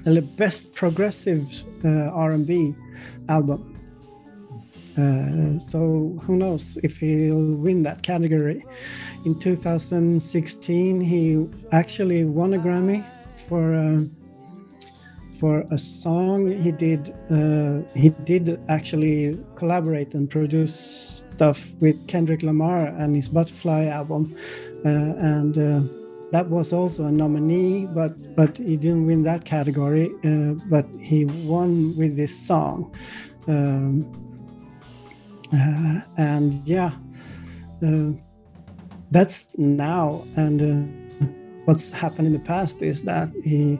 uh, 0.06 0.12
the 0.12 0.22
best 0.22 0.74
progressive 0.74 1.46
uh, 1.84 2.10
r&b 2.12 2.74
album. 3.28 3.66
Uh, 4.98 5.58
so 5.58 6.18
who 6.22 6.36
knows 6.36 6.76
if 6.82 6.98
he'll 6.98 7.54
win 7.54 7.82
that 7.82 8.02
category. 8.02 8.64
In 9.24 9.38
2016 9.38 11.00
he 11.00 11.48
actually 11.72 12.24
won 12.24 12.54
a 12.54 12.58
grammy 12.58 13.04
for 13.48 13.74
uh, 13.74 14.00
for 15.40 15.64
a 15.70 15.78
song 15.78 16.52
he 16.64 16.70
did 16.70 17.14
uh, 17.30 17.80
he 17.94 18.10
did 18.24 18.60
actually 18.68 19.38
collaborate 19.56 20.14
and 20.14 20.28
produce 20.28 20.74
stuff 21.32 21.72
with 21.80 21.96
kendrick 22.06 22.42
lamar 22.42 22.86
and 22.86 23.16
his 23.16 23.28
butterfly 23.28 23.86
album. 23.86 24.36
Uh, 24.84 24.88
and 24.88 25.58
uh, 25.58 25.80
that 26.30 26.46
was 26.48 26.72
also 26.72 27.06
a 27.06 27.10
nominee 27.10 27.86
but 27.86 28.12
but 28.36 28.58
he 28.58 28.76
didn't 28.76 29.06
win 29.06 29.22
that 29.22 29.44
category 29.44 30.10
uh, 30.24 30.52
but 30.68 30.86
he 31.00 31.24
won 31.24 31.96
with 31.96 32.16
this 32.16 32.38
song. 32.38 32.94
Um, 33.48 34.04
uh, 35.52 36.00
and 36.18 36.62
yeah 36.66 36.92
uh, 37.82 38.12
that's 39.10 39.58
now. 39.58 40.22
And 40.36 40.60
what's 41.64 41.90
happened 41.92 42.26
in 42.26 42.32
the 42.32 42.38
past 42.40 42.82
is 42.82 43.02
that 43.04 43.30
he 43.44 43.78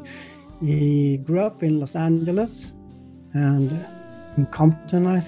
he 0.61 1.19
grew 1.19 1.41
up 1.41 1.63
in 1.63 1.81
Los 1.81 1.97
Angeles 1.97 2.75
and 3.33 3.71
in 4.37 4.47
Compton, 4.47 5.07
I 5.07 5.21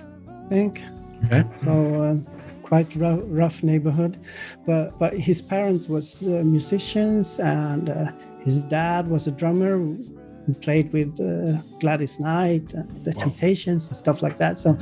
think. 0.48 0.82
Okay. 1.24 1.44
So 1.56 2.02
uh, 2.02 2.16
quite 2.62 2.94
rough, 2.96 3.20
rough 3.24 3.62
neighborhood, 3.62 4.18
but 4.66 4.98
but 4.98 5.14
his 5.14 5.40
parents 5.40 5.88
was 5.88 6.22
uh, 6.26 6.42
musicians 6.44 7.38
and 7.40 7.90
uh, 7.90 8.10
his 8.40 8.64
dad 8.64 9.08
was 9.08 9.26
a 9.26 9.30
drummer 9.30 9.78
who 9.78 10.54
played 10.60 10.92
with 10.92 11.20
uh, 11.20 11.60
Gladys 11.78 12.18
Knight, 12.18 12.74
and 12.74 13.04
the 13.04 13.12
Temptations, 13.12 13.88
and 13.88 13.96
stuff 13.96 14.22
like 14.22 14.36
that. 14.38 14.58
So 14.58 14.76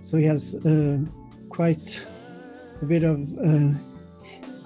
so 0.00 0.16
he 0.16 0.24
has 0.24 0.54
uh, 0.54 0.98
quite 1.48 2.04
a 2.82 2.84
bit 2.84 3.02
of. 3.02 3.18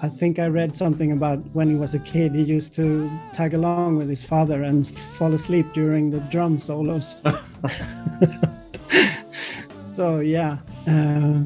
I 0.05 0.09
think 0.09 0.37
I 0.37 0.45
read 0.45 0.75
something 0.75 1.13
about 1.13 1.39
when 1.53 1.67
he 1.67 1.75
was 1.75 1.95
a 1.95 1.99
kid, 1.99 2.35
he 2.35 2.43
used 2.43 2.75
to 2.75 3.09
tag 3.33 3.55
along 3.55 3.97
with 3.97 4.07
his 4.07 4.23
father 4.23 4.61
and 4.61 4.87
fall 5.17 5.33
asleep 5.33 5.65
during 5.73 6.11
the 6.11 6.19
drum 6.29 6.59
solos. 6.59 7.23
so 9.89 10.19
yeah, 10.19 10.59
uh, 10.87 11.41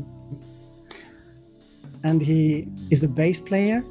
and 2.03 2.21
he 2.21 2.67
is 2.89 3.05
a 3.05 3.07
bass 3.07 3.39
player. 3.39 3.81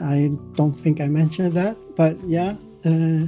I 0.00 0.30
don't 0.54 0.72
think 0.72 1.00
I 1.00 1.08
mentioned 1.08 1.54
that, 1.54 1.76
but 1.96 2.16
yeah. 2.28 2.54
Uh, 2.84 3.26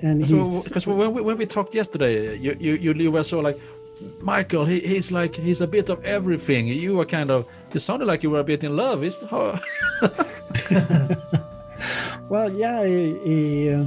and 0.00 0.26
Because 0.64 0.86
when 0.86 1.12
we, 1.12 1.20
when 1.20 1.36
we 1.36 1.44
talked 1.44 1.74
yesterday, 1.74 2.38
you 2.38 2.56
you 2.58 2.72
you, 2.84 2.94
you 2.94 3.12
were 3.12 3.24
so 3.24 3.40
like, 3.40 3.60
Michael, 4.22 4.64
he, 4.64 4.80
he's 4.80 5.12
like 5.12 5.36
he's 5.36 5.60
a 5.60 5.66
bit 5.66 5.90
of 5.90 6.02
everything. 6.06 6.68
You 6.68 6.96
were 6.96 7.04
kind 7.04 7.30
of 7.30 7.44
you 7.74 7.80
sounded 7.80 8.06
like 8.06 8.22
you 8.22 8.30
were 8.30 8.40
a 8.40 8.44
bit 8.44 8.64
in 8.64 8.76
love. 8.76 9.04
Is 9.04 9.22
how? 9.22 9.58
Well, 12.30 12.52
yeah, 12.52 12.86
he 12.86 13.18
he, 13.24 13.70
uh, 13.70 13.84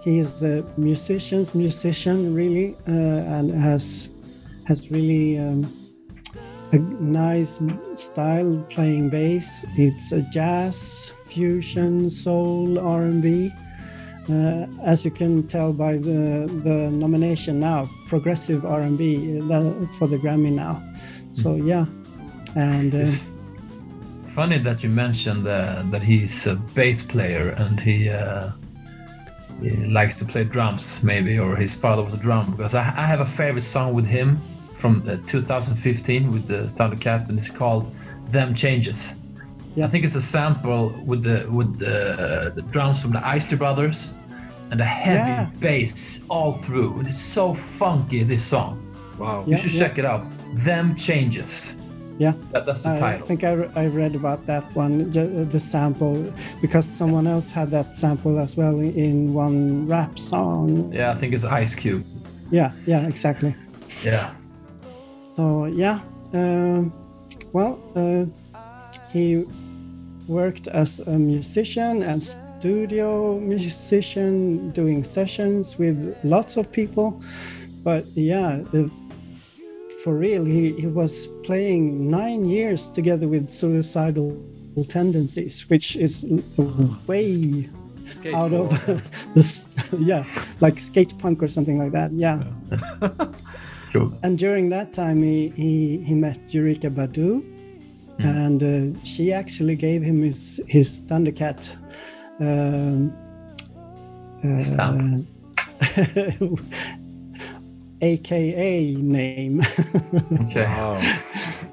he 0.00 0.20
is 0.20 0.44
a 0.44 0.64
musician's 0.76 1.56
musician, 1.56 2.32
really, 2.32 2.76
uh, 2.86 3.36
and 3.36 3.50
has 3.50 4.10
has 4.68 4.92
really 4.92 5.38
um, 5.38 5.66
a 6.70 6.78
nice 6.78 7.58
style 7.94 8.64
playing 8.70 9.10
bass. 9.10 9.66
It's 9.76 10.12
a 10.12 10.22
jazz, 10.30 11.12
fusion, 11.26 12.10
soul, 12.10 12.78
R 12.78 13.02
and 13.02 13.20
B. 13.20 13.52
Uh, 14.30 14.66
as 14.84 15.04
you 15.04 15.10
can 15.10 15.48
tell 15.48 15.72
by 15.72 15.96
the 15.96 16.46
the 16.62 16.92
nomination 16.92 17.58
now, 17.58 17.90
progressive 18.06 18.64
R 18.64 18.82
and 18.82 18.96
B 18.96 19.40
uh, 19.40 19.72
for 19.98 20.06
the 20.06 20.16
Grammy 20.16 20.52
now. 20.52 20.80
So 21.32 21.56
yeah, 21.56 21.86
and. 22.54 22.94
Uh, 22.94 22.98
It's 22.98 23.20
funny 24.34 24.58
that 24.58 24.82
you 24.82 24.90
mentioned 24.90 25.46
uh, 25.46 25.82
that 25.90 26.02
he's 26.02 26.46
a 26.46 26.54
bass 26.74 27.02
player 27.02 27.50
and 27.58 27.80
he, 27.80 28.08
uh, 28.08 28.50
he 29.60 29.70
likes 29.86 30.16
to 30.16 30.24
play 30.24 30.44
drums, 30.44 31.02
maybe, 31.02 31.38
or 31.38 31.56
his 31.56 31.74
father 31.74 32.02
was 32.02 32.14
a 32.14 32.16
drum. 32.16 32.50
Because 32.52 32.74
I, 32.74 32.82
I 32.96 33.06
have 33.06 33.20
a 33.20 33.26
favorite 33.26 33.64
song 33.64 33.92
with 33.94 34.06
him 34.06 34.38
from 34.72 35.02
uh, 35.08 35.16
2015 35.26 36.30
with 36.32 36.46
the 36.46 36.68
Thundercat, 36.76 37.28
and 37.28 37.36
it's 37.38 37.50
called 37.50 37.92
"Them 38.30 38.54
Changes." 38.54 39.14
Yeah. 39.76 39.86
I 39.86 39.88
think 39.88 40.04
it's 40.04 40.16
a 40.16 40.20
sample 40.20 40.88
with 41.06 41.22
the 41.22 41.46
with 41.50 41.78
the, 41.78 42.52
the 42.54 42.62
drums 42.62 43.00
from 43.02 43.12
the 43.12 43.24
Isley 43.36 43.56
Brothers 43.56 44.12
and 44.70 44.80
a 44.80 44.84
heavy 44.84 45.30
Yeah. 45.30 45.50
bass 45.60 46.20
all 46.28 46.52
through. 46.54 46.98
And 46.98 47.08
it's 47.08 47.18
so 47.20 47.52
funky. 47.54 48.22
This 48.24 48.44
song, 48.44 48.78
Wow. 49.18 49.44
you 49.44 49.52
Yeah, 49.52 49.56
should 49.58 49.72
yeah. 49.74 49.80
check 49.88 49.98
it 49.98 50.04
out. 50.04 50.22
"Them 50.64 50.94
Changes." 50.94 51.74
Yeah. 52.18 52.32
That, 52.52 52.66
that's 52.66 52.80
the 52.80 52.90
I 52.90 52.98
title. 52.98 53.26
think 53.26 53.44
I, 53.44 53.52
re- 53.52 53.70
I 53.74 53.86
read 53.86 54.14
about 54.14 54.46
that 54.46 54.64
one, 54.74 55.10
the 55.10 55.60
sample, 55.60 56.32
because 56.60 56.86
someone 56.86 57.26
else 57.26 57.50
had 57.50 57.70
that 57.70 57.94
sample 57.94 58.38
as 58.38 58.56
well 58.56 58.78
in- 58.80 59.32
one 59.34 59.86
rap 59.86 60.18
song. 60.18 60.92
Yeah, 60.92 61.12
I 61.12 61.14
think 61.14 61.34
it's 61.34 61.44
Ice 61.44 61.74
Cube. 61.74 62.04
Yeah, 62.50 62.72
yeah, 62.86 63.06
exactly. 63.06 63.54
Yeah. 64.02 64.32
So 65.36 65.66
yeah, 65.66 66.00
um, 66.32 66.92
well, 67.52 67.78
uh, 67.96 68.26
he 69.12 69.44
worked 70.28 70.68
as 70.68 71.00
a 71.00 71.18
musician 71.18 72.02
and 72.02 72.22
studio 72.22 73.38
musician, 73.40 74.70
doing 74.72 75.02
sessions 75.02 75.78
with 75.78 76.16
lots 76.24 76.56
of 76.56 76.70
people. 76.70 77.22
But 77.82 78.04
yeah, 78.14 78.62
uh, 78.74 78.88
for 80.02 80.16
real, 80.16 80.44
he, 80.44 80.72
he 80.72 80.86
was 80.86 81.28
playing 81.44 82.10
nine 82.10 82.44
years 82.44 82.90
together 82.90 83.28
with 83.28 83.48
suicidal 83.48 84.36
tendencies, 84.88 85.68
which 85.68 85.96
is 85.96 86.26
way 87.06 87.68
out 88.34 88.52
of 88.52 89.02
this, 89.34 89.68
yeah, 89.98 90.24
like 90.60 90.80
skate 90.80 91.16
punk 91.18 91.42
or 91.42 91.48
something 91.48 91.78
like 91.78 91.92
that. 91.92 92.12
Yeah. 92.12 92.42
Cool. 93.92 94.16
And 94.22 94.38
during 94.38 94.68
that 94.70 94.92
time, 94.92 95.22
he, 95.22 95.48
he, 95.48 95.98
he 95.98 96.14
met 96.14 96.38
Erykah 96.48 96.94
Badu, 96.94 97.42
and 98.18 98.62
uh, 98.62 99.00
she 99.04 99.32
actually 99.32 99.74
gave 99.74 100.02
him 100.02 100.22
his, 100.22 100.60
his 100.68 101.00
Thundercat 101.02 101.74
um, 102.38 103.12
uh, 104.44 104.58
Stamp. 104.58 105.26
AKA 108.00 108.94
name. 108.96 109.62
Okay. 110.50 110.64
Wow. 110.64 111.00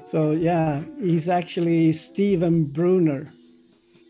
so, 0.04 0.30
yeah, 0.32 0.82
he's 1.00 1.28
actually 1.28 1.92
Stephen 1.92 2.64
Bruner. 2.64 3.26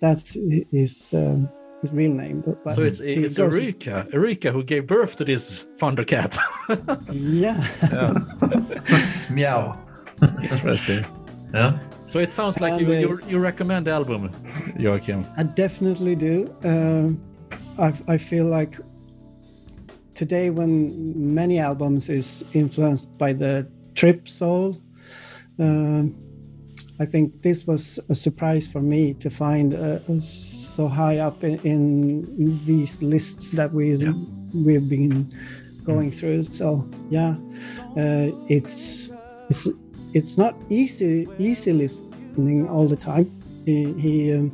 That's 0.01 0.37
his, 0.71 1.15
um, 1.15 1.49
his 1.81 1.91
real 1.93 2.13
name. 2.13 2.43
But, 2.45 2.63
but 2.65 2.75
So 2.75 2.83
it's 2.83 2.99
he 2.99 3.25
it's 3.25 3.37
goes- 3.37 3.55
Erykah, 3.55 4.11
Erykah 4.13 4.53
who 4.53 4.63
gave 4.63 4.87
birth 4.87 5.17
to 5.17 5.25
this 5.25 5.67
Thundercat. 5.79 6.37
Yeah. 7.13 7.65
Meow. 9.31 9.79
Interesting. 10.23 11.05
Yeah. 11.55 11.79
So 12.01 12.19
it 12.19 12.33
sounds 12.33 12.61
like 12.61 12.73
And, 12.75 12.81
you, 12.83 12.89
uh, 12.95 12.99
you 12.99 13.21
you 13.29 13.39
recommend 13.39 13.87
the 13.87 13.93
album, 13.93 14.31
Joachim. 14.79 15.25
I 15.37 15.43
definitely 15.45 16.15
do. 16.17 16.55
Um, 16.65 17.21
I, 17.79 17.93
I 18.15 18.19
feel 18.19 18.47
like 18.47 18.79
today, 20.19 20.51
when 20.51 21.33
many 21.33 21.61
albums 21.61 22.11
is 22.11 22.45
influenced 22.53 23.17
by 23.17 23.33
the 23.33 23.71
trip 23.95 24.29
soul, 24.29 24.77
um, 25.61 26.17
I 26.99 27.05
think 27.05 27.43
this 27.43 27.69
was 27.69 28.01
a 28.09 28.17
surprise 28.17 28.67
for 28.67 28.81
me 28.81 29.15
to 29.15 29.31
find 29.31 29.75
uh, 29.75 30.01
so 30.19 30.89
high 30.89 31.19
up 31.19 31.45
in, 31.45 31.61
in 31.61 32.67
these 32.67 33.01
lists 33.01 33.53
that 33.53 33.73
we 33.73 33.95
we've 34.53 34.89
been 34.89 35.33
going 35.85 36.11
through. 36.11 36.43
So 36.45 36.91
yeah, 37.11 37.37
uh, 37.97 38.35
it's 38.49 39.11
it's 39.49 39.69
it's 40.15 40.37
not 40.37 40.57
easy 40.69 41.29
easy 41.39 41.73
listening 41.73 42.69
all 42.69 42.89
the 42.89 42.97
time. 42.97 43.31
He 43.65 43.93
he, 43.93 44.33
um, 44.33 44.51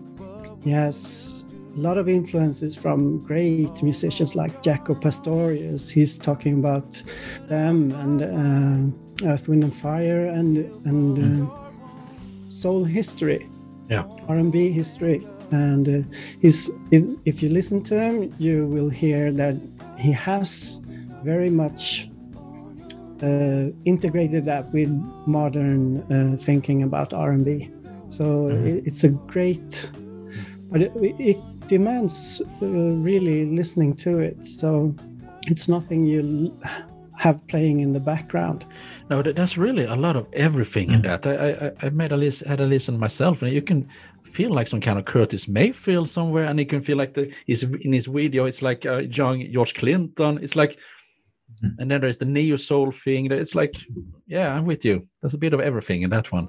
he 0.63 0.71
has 0.73 1.34
a 1.77 1.81
lot 1.81 1.99
of 1.99 2.09
influences 2.09 2.77
from 2.77 3.19
great 3.27 3.83
musicians 3.83 4.37
like 4.37 4.63
Jaco 4.63 5.01
Pastorius. 5.01 5.91
He's 5.91 6.19
talking 6.19 6.55
about 6.59 7.03
them 7.49 7.93
and 7.93 8.95
uh, 9.23 9.27
Earth, 9.29 9.49
Wind 9.49 9.65
and 9.65 9.75
Fire 9.75 10.27
and 10.27 10.59
and 10.87 11.47
uh, 11.49 11.65
soul 12.49 12.85
history. 12.85 13.49
Yeah. 13.91 14.05
R&B 14.29 14.71
history. 14.71 15.27
And 15.51 15.87
uh, 15.89 16.09
he's, 16.41 16.71
if, 16.91 17.05
if 17.25 17.43
you 17.43 17.49
listen 17.51 17.83
to 17.85 18.01
him, 18.01 18.35
you 18.39 18.67
will 18.67 18.89
hear 18.89 19.31
that 19.33 19.57
he 19.99 20.13
has 20.13 20.81
very 21.23 21.51
much 21.51 22.09
uh, 23.23 23.69
integrated 23.85 24.45
that 24.47 24.73
with 24.73 24.89
modern 25.27 26.01
uh, 26.13 26.37
thinking 26.37 26.83
about 26.83 27.13
R&B. 27.13 27.71
So 28.07 28.49
it, 28.49 28.87
it's 28.87 29.05
a 29.05 29.11
great, 29.11 29.89
but 30.71 30.83
it, 30.83 30.93
it 31.19 31.39
demands 31.69 32.41
uh, 32.63 32.67
really 32.67 33.45
listening 33.57 33.95
to 33.97 34.19
it. 34.19 34.47
So 34.47 34.95
it's 35.47 35.69
nothing 35.69 36.07
you 36.07 36.53
have 37.17 37.47
playing 37.47 37.81
in 37.81 37.93
the 37.93 38.01
background. 38.01 38.65
No, 39.11 39.23
that, 39.23 39.37
that's 39.37 39.57
really 39.57 39.85
a 39.85 39.95
lot 39.97 40.17
of 40.17 40.27
everything 40.33 40.89
Mm. 40.89 40.95
in 40.95 41.03
that. 41.03 41.27
I, 41.27 41.33
I 41.67 41.87
I 41.87 41.91
made 41.91 42.13
a 42.13 42.17
list, 42.17 42.45
had 42.47 42.61
a 42.61 42.67
listen 42.67 42.99
myself, 42.99 43.43
and 43.43 43.53
you 43.53 43.63
can 43.63 43.89
feel 44.25 44.51
like 44.51 44.67
some 44.69 44.81
kind 44.81 44.99
of 44.99 45.05
Curtis 45.05 45.47
Mayfield 45.49 46.09
somewhere, 46.09 46.45
and 46.47 46.59
you 46.59 46.67
can 46.67 46.81
feel 46.83 46.97
like 46.99 47.13
the 47.15 47.33
his 47.47 47.63
in 47.63 47.93
his 47.93 48.07
video, 48.07 48.47
it's 48.47 48.63
like 48.63 48.85
uh, 48.87 48.99
young 49.19 49.53
George 49.53 49.75
Clinton. 49.75 50.39
It's 50.43 50.57
like, 50.57 50.79
Mm. 51.63 51.79
and 51.79 51.91
then 51.91 52.01
there's 52.01 52.19
the 52.19 52.25
neo 52.27 52.57
soul 52.57 52.91
thing. 52.91 53.29
that 53.29 53.39
It's 53.39 53.55
like, 53.55 53.75
yeah, 54.27 54.57
I'm 54.59 54.67
with 54.67 54.85
you. 54.85 55.07
There's 55.21 55.35
a 55.35 55.39
bit 55.39 55.53
of 55.55 55.61
everything 55.61 56.03
in 56.03 56.11
that 56.11 56.33
one. 56.33 56.49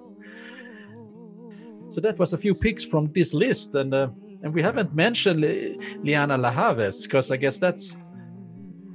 So 1.91 2.01
that 2.01 2.17
was 2.19 2.33
a 2.33 2.37
few 2.37 2.55
picks 2.55 2.83
from 2.83 3.11
this 3.13 3.33
list, 3.33 3.75
and 3.75 3.93
uh, 3.93 4.07
and 4.45 4.53
we 4.53 4.61
haven't 4.61 4.93
mentioned 4.93 5.41
Li- 5.41 5.75
Lianne 6.03 6.39
La 6.39 6.51
Havas 6.51 7.01
because 7.01 7.31
I 7.31 7.35
guess 7.35 7.57
that's 7.57 7.97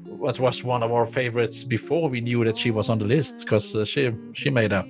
what 0.07 0.39
was 0.39 0.63
one 0.63 0.83
of 0.85 0.93
our 0.93 1.05
favorites 1.05 1.65
before 1.65 2.09
we 2.09 2.21
knew 2.21 2.45
that 2.45 2.57
she 2.57 2.71
was 2.71 2.89
on 2.89 3.01
the 3.01 3.05
list 3.05 3.41
because 3.41 3.75
uh, 3.75 3.85
she 3.85 4.15
she 4.33 4.49
made 4.49 4.73
a 4.73 4.87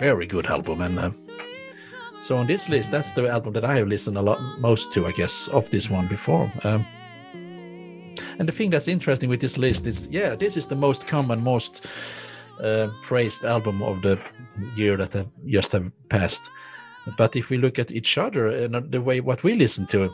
very 0.00 0.26
good 0.26 0.46
album 0.46 0.80
and 0.80 0.98
uh, 0.98 1.10
so 2.20 2.36
on 2.36 2.46
this 2.48 2.68
list 2.68 2.90
that's 2.90 3.12
the 3.12 3.28
album 3.28 3.52
that 3.52 3.64
I 3.64 3.76
have 3.76 3.86
listened 3.86 4.18
a 4.18 4.22
lot 4.22 4.40
most 4.58 4.92
to 4.94 5.06
I 5.06 5.12
guess 5.12 5.48
of 5.48 5.70
this 5.70 5.88
one 5.88 6.08
before 6.08 6.52
um, 6.64 6.84
and 8.38 8.48
the 8.48 8.52
thing 8.52 8.70
that's 8.70 8.88
interesting 8.88 9.30
with 9.30 9.40
this 9.40 9.56
list 9.56 9.86
is 9.86 10.08
yeah 10.10 10.34
this 10.34 10.56
is 10.56 10.66
the 10.66 10.76
most 10.76 11.06
common 11.06 11.40
most 11.40 11.86
uh, 12.60 12.88
praised 13.02 13.44
album 13.44 13.80
of 13.80 14.02
the 14.02 14.18
year 14.74 14.96
that 14.96 15.12
have 15.12 15.28
just 15.46 15.70
have 15.70 15.92
passed 16.08 16.50
but 17.18 17.36
if 17.36 17.50
we 17.50 17.58
look 17.58 17.78
at 17.78 17.90
each 17.92 18.16
other 18.18 18.46
and 18.48 18.74
the 18.90 19.00
way 19.00 19.20
what 19.20 19.42
we 19.44 19.54
listen 19.54 19.86
to 19.86 20.10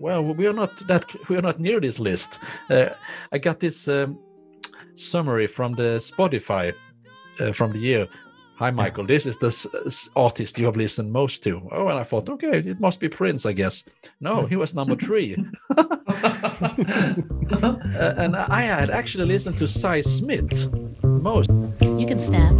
well 0.00 0.22
we 0.22 0.46
are 0.46 0.52
not 0.52 0.74
that 0.88 1.04
we 1.28 1.36
are 1.36 1.42
not 1.42 1.60
near 1.60 1.80
this 1.80 1.98
list. 1.98 2.40
Uh, 2.70 2.88
i 3.32 3.38
got 3.38 3.60
this 3.60 3.86
um, 3.88 4.18
summary 4.94 5.46
from 5.46 5.74
the 5.74 5.98
spotify 6.00 6.72
uh, 7.40 7.52
from 7.52 7.72
the 7.72 7.78
year. 7.78 8.06
Hi 8.56 8.70
michael 8.70 9.06
this 9.06 9.26
is 9.26 9.36
the 9.38 9.46
s- 9.48 9.66
s- 9.86 10.10
artist 10.14 10.58
you 10.58 10.66
have 10.66 10.76
listened 10.76 11.10
most 11.12 11.42
to. 11.44 11.60
Oh 11.72 11.88
and 11.88 11.98
i 11.98 12.04
thought 12.04 12.28
okay 12.28 12.58
it 12.58 12.80
must 12.80 13.00
be 13.00 13.08
prince 13.08 13.46
i 13.46 13.52
guess. 13.52 13.84
No 14.20 14.46
he 14.46 14.56
was 14.56 14.74
number 14.74 14.96
three. 14.96 15.36
Uh, 17.92 18.14
and 18.16 18.34
i 18.36 18.62
had 18.62 18.90
actually 18.90 19.26
listened 19.26 19.56
to 19.58 19.68
sy 19.68 20.00
smith 20.00 20.72
most. 21.04 21.50
You 21.98 22.06
can 22.06 22.18
snap. 22.18 22.54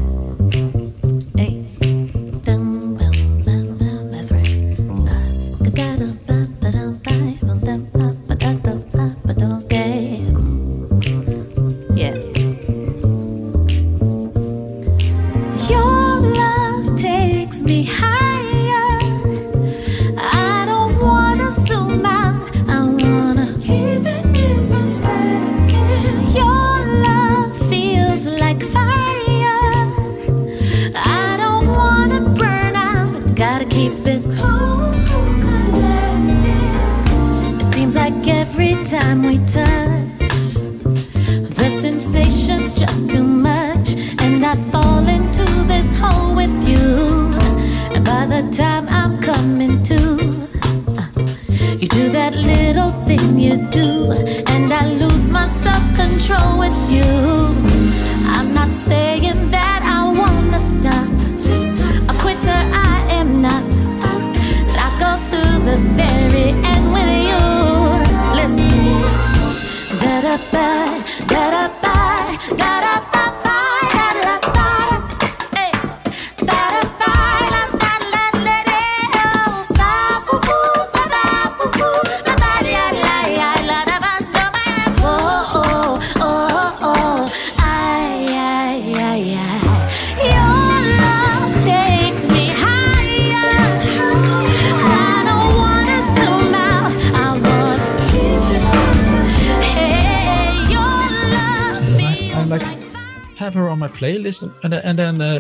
Playlist 104.03 104.43
and, 104.65 104.75
and, 104.75 104.75
and 104.89 104.99
then 104.99 105.21
uh, 105.21 105.39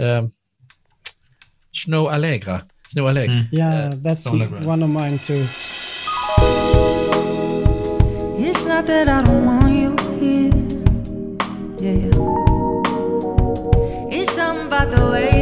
uh, 0.00 0.18
um, 0.18 0.32
Snoh 1.74 2.08
Aalegra. 2.10 2.64
Snoh 2.88 3.04
Aalegra. 3.12 3.28
Mm. 3.28 3.48
Yeah, 3.52 3.74
Uh, 3.74 3.92
that's 4.00 4.22
Sound 4.24 4.38
like 4.40 4.50
that. 4.50 4.64
one 4.64 4.82
of 4.82 4.88
mine 4.88 5.18
too. 5.18 5.44
It's 8.40 8.64
not 8.66 8.86
that 8.86 9.08
I 9.08 9.20
don't 9.22 9.44
want 9.44 9.74
you 9.76 9.92
here. 10.18 10.54
Yeah, 11.84 11.96
yeah. 12.08 12.16
It's 14.10 14.32
something 14.32 14.66
about 14.68 14.90
the 14.90 15.04
way 15.12 15.37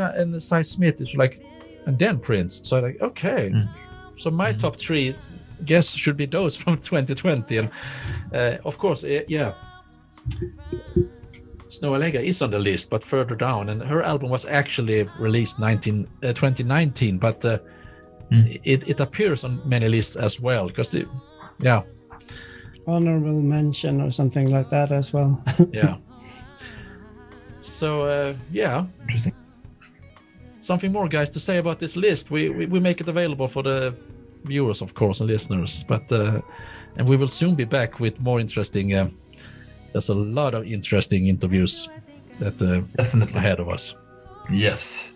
Snoh 0.00 0.12
Aalegra 0.12 0.20
and 0.20 0.42
Sy 0.42 0.62
Smith 0.62 1.00
is 1.00 1.14
like, 1.14 1.38
and 1.86 1.98
then 1.98 2.18
Prince. 2.18 2.60
So 2.64 2.80
like, 2.80 3.00
okay. 3.00 3.50
Mm. 3.52 3.68
So 4.16 4.30
my 4.30 4.52
top 4.52 4.76
three 4.76 5.14
guess 5.64 5.90
should 5.90 6.16
be 6.16 6.26
those 6.26 6.56
from 6.56 6.76
2020. 6.82 7.56
And 7.58 7.70
uh, 8.34 8.58
of 8.64 8.78
course, 8.78 9.04
uh, 9.04 9.22
yeah. 9.28 9.54
Snoh 11.68 11.96
Aalegra 11.96 12.20
is 12.22 12.42
on 12.42 12.50
the 12.50 12.58
list, 12.58 12.90
but 12.90 13.04
further 13.04 13.36
down. 13.36 13.68
And 13.68 13.82
her 13.82 14.02
album 14.02 14.30
was 14.30 14.44
actually 14.44 15.04
released 15.18 15.58
19, 15.58 16.06
uh, 16.22 16.32
2019, 16.32 17.18
but 17.18 17.44
uh, 17.44 17.58
Mm. 18.30 18.60
it, 18.62 18.88
it 18.88 19.00
appears 19.00 19.42
on 19.42 19.60
many 19.68 19.88
lists 19.88 20.14
as 20.14 20.40
well. 20.40 20.68
Because, 20.68 20.94
yeah, 21.58 21.82
Honorable 22.86 23.42
mention 23.42 24.00
or 24.00 24.12
something 24.12 24.50
like 24.50 24.70
that 24.70 24.92
as 24.92 25.12
well. 25.12 25.42
yeah. 25.72 25.96
so, 27.58 28.02
uh, 28.02 28.34
yeah. 28.52 28.86
Interesting. 29.02 29.34
Something 30.60 30.92
more 30.92 31.08
guys 31.08 31.30
to 31.30 31.40
say 31.40 31.58
about 31.58 31.78
this 31.78 31.96
list 31.96 32.30
we, 32.30 32.48
we 32.50 32.66
we 32.66 32.80
make 32.80 33.00
it 33.00 33.08
available 33.08 33.48
for 33.48 33.62
the 33.62 33.94
viewers 34.44 34.82
of 34.82 34.92
course 34.94 35.20
and 35.20 35.30
listeners 35.30 35.84
but 35.88 36.10
uh 36.12 36.40
and 36.96 37.08
we 37.08 37.16
will 37.16 37.28
soon 37.28 37.54
be 37.54 37.64
back 37.64 38.00
with 38.00 38.20
more 38.20 38.40
interesting 38.40 38.94
uh, 38.94 39.08
there's 39.92 40.08
a 40.10 40.14
lot 40.14 40.54
of 40.54 40.64
interesting 40.64 41.26
interviews 41.28 41.88
that 42.38 42.60
uh, 42.62 42.80
Definitely. 42.96 43.36
ahead 43.38 43.60
of 43.60 43.68
us 43.68 43.96
Yes. 44.50 45.12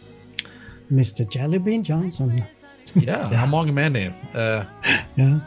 Mr. 0.93 1.25
Jellybean 1.27 1.83
Johnson. 1.83 2.45
yeah, 2.95 3.31
Yeah. 3.31 3.43
among 3.45 3.75
many 3.75 4.13
uh 4.35 4.65
Yeah. 5.17 5.41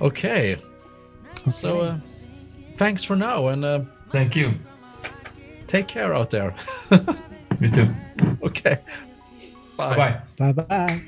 okay 0.00 0.56
so 1.52 1.80
uh, 1.80 1.96
thanks 2.76 3.04
for 3.04 3.16
now 3.16 3.48
and 3.48 3.64
uh, 3.64 3.80
Thank 4.12 4.34
you. 4.36 4.52
take 5.66 5.86
care 5.88 6.14
out 6.14 6.30
there 6.30 6.54
Me 7.60 7.70
too. 7.70 7.88
Okay 8.50 8.78
Bye 9.80 9.96
bye. 9.96 10.20
Bye 10.36 10.52
bye. 10.52 11.02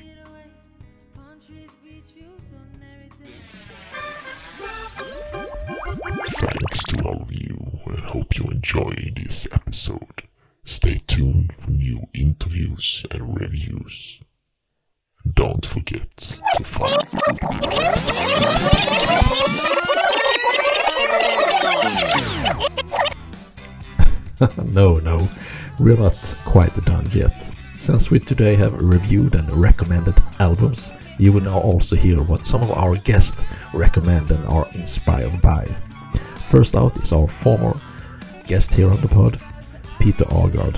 Thanks 6.25 6.83
to 6.85 7.03
all 7.05 7.21
of 7.21 7.31
you 7.31 7.79
and 7.85 7.99
hope 7.99 8.35
you 8.35 8.45
enjoy 8.45 8.95
this 9.15 9.47
episode. 9.51 10.23
Stay 10.63 11.01
tuned 11.05 11.53
for 11.53 11.69
new 11.69 12.07
interviews 12.15 13.05
and 13.11 13.39
reviews. 13.39 14.19
And 15.23 15.35
don't 15.35 15.63
forget 15.63 16.17
to 16.17 16.63
follow. 16.63 16.97
no, 24.73 24.95
no, 24.95 25.29
we're 25.79 25.97
not 25.97 26.15
quite 26.45 26.75
done 26.85 27.07
yet. 27.11 27.41
Since 27.75 28.11
we 28.11 28.19
today 28.19 28.55
have 28.55 28.81
reviewed 28.81 29.35
and 29.35 29.51
recommended 29.53 30.15
albums, 30.39 30.93
you 31.17 31.31
will 31.31 31.41
now 31.41 31.59
also 31.59 31.95
hear 31.95 32.21
what 32.23 32.45
some 32.45 32.61
of 32.61 32.71
our 32.71 32.95
guests 32.95 33.45
recommend 33.73 34.31
and 34.31 34.45
are 34.45 34.67
inspired 34.73 35.41
by. 35.41 35.65
First 36.47 36.75
out 36.75 36.95
is 36.97 37.11
our 37.11 37.27
former 37.27 37.73
guest 38.45 38.73
here 38.73 38.89
on 38.89 39.01
the 39.01 39.07
pod, 39.07 39.39
Peter 39.99 40.25
Agard, 40.25 40.77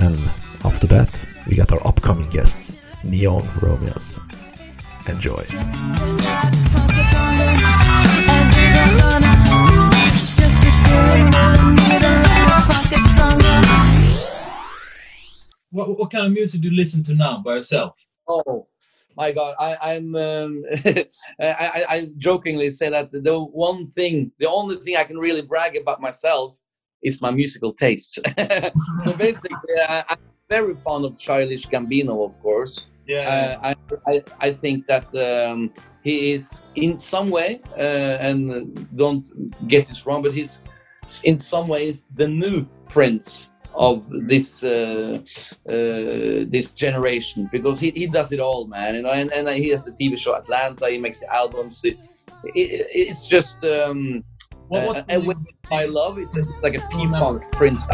and 0.00 0.18
after 0.64 0.86
that, 0.88 1.24
we 1.46 1.56
got 1.56 1.72
our 1.72 1.86
upcoming 1.86 2.28
guests, 2.30 2.76
Neon 3.04 3.48
Romeos. 3.60 4.20
Enjoy. 5.08 5.44
What, 15.70 15.98
what 15.98 16.10
kind 16.10 16.26
of 16.26 16.32
music 16.32 16.60
do 16.60 16.68
you 16.68 16.76
listen 16.76 17.02
to 17.04 17.14
now 17.14 17.42
by 17.44 17.56
yourself? 17.56 17.94
Oh 18.28 18.66
my 19.16 19.32
God! 19.32 19.54
I, 19.58 19.94
I'm 19.94 20.14
um, 20.14 20.64
I, 21.40 21.84
I, 21.88 22.10
jokingly 22.16 22.70
say 22.70 22.90
that 22.90 23.10
the 23.12 23.38
one 23.38 23.86
thing, 23.88 24.32
the 24.38 24.48
only 24.48 24.76
thing 24.78 24.96
I 24.96 25.04
can 25.04 25.18
really 25.18 25.42
brag 25.42 25.76
about 25.76 26.00
myself 26.00 26.56
is 27.02 27.20
my 27.20 27.30
musical 27.30 27.72
taste. 27.72 28.18
so 29.04 29.12
basically, 29.12 29.74
I, 29.88 30.04
I'm 30.08 30.18
very 30.48 30.74
fond 30.84 31.04
of 31.04 31.16
Childish 31.18 31.66
Gambino, 31.66 32.24
of 32.24 32.40
course. 32.42 32.86
Uh, 33.08 33.58
I, 33.62 33.74
I 34.06 34.22
I 34.40 34.54
think 34.54 34.86
that 34.86 35.06
um, 35.16 35.72
he 36.02 36.32
is 36.32 36.62
in 36.76 36.96
some 36.96 37.30
way, 37.30 37.60
uh, 37.76 38.26
and 38.28 38.88
don't 38.96 39.24
get 39.68 39.86
this 39.86 40.06
wrong, 40.06 40.22
but 40.22 40.32
he's 40.32 40.60
in 41.24 41.38
some 41.38 41.66
ways 41.66 42.06
the 42.14 42.28
new 42.28 42.66
Prince 42.88 43.49
of 43.74 44.04
this 44.26 44.62
uh, 44.62 45.18
uh, 45.68 45.72
this 46.48 46.70
generation 46.72 47.48
because 47.52 47.78
he, 47.80 47.90
he 47.90 48.06
does 48.06 48.32
it 48.32 48.40
all, 48.40 48.66
man. 48.66 48.94
You 48.96 49.02
know, 49.02 49.10
and, 49.10 49.32
and 49.32 49.48
he 49.48 49.68
has 49.70 49.84
the 49.84 49.92
TV 49.92 50.16
show 50.18 50.34
Atlanta. 50.34 50.88
He 50.88 50.98
makes 50.98 51.20
the 51.20 51.32
albums. 51.34 51.80
It, 51.84 51.96
it, 52.54 52.86
it's 52.92 53.26
just 53.26 53.64
um, 53.64 54.24
What- 54.68 54.82
uh, 54.82 54.86
what 54.86 55.04
and 55.08 55.22
you- 55.22 55.28
with 55.28 55.38
my 55.70 55.84
love, 55.84 56.18
it's 56.18 56.34
just 56.34 56.48
like 56.62 56.74
a 56.74 56.82
remember. 56.96 57.40
P-funk 57.40 57.52
Prince. 57.52 57.86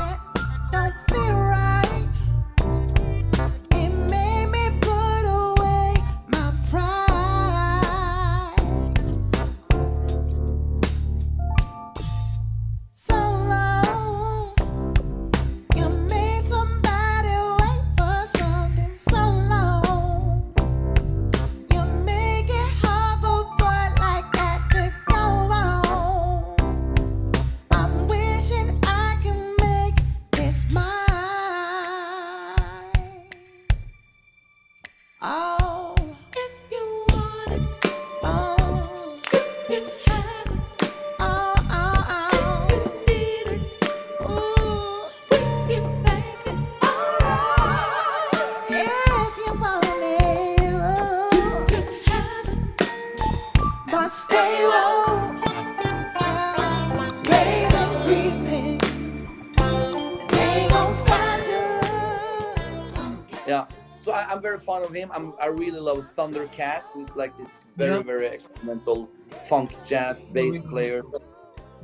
I'm 64.68 64.82
very 64.82 64.82
fond 64.82 64.84
of 64.84 64.94
him. 64.94 65.10
I'm, 65.12 65.34
I 65.40 65.46
really 65.46 65.80
love 65.80 66.06
Thundercat, 66.16 66.92
who's 66.92 67.14
like 67.16 67.36
this 67.38 67.50
very, 67.76 67.96
Yeah. 67.96 68.02
very 68.02 68.26
experimental 68.26 69.08
funk 69.48 69.76
jazz 69.86 70.24
bass 70.24 70.62
player. 70.62 71.02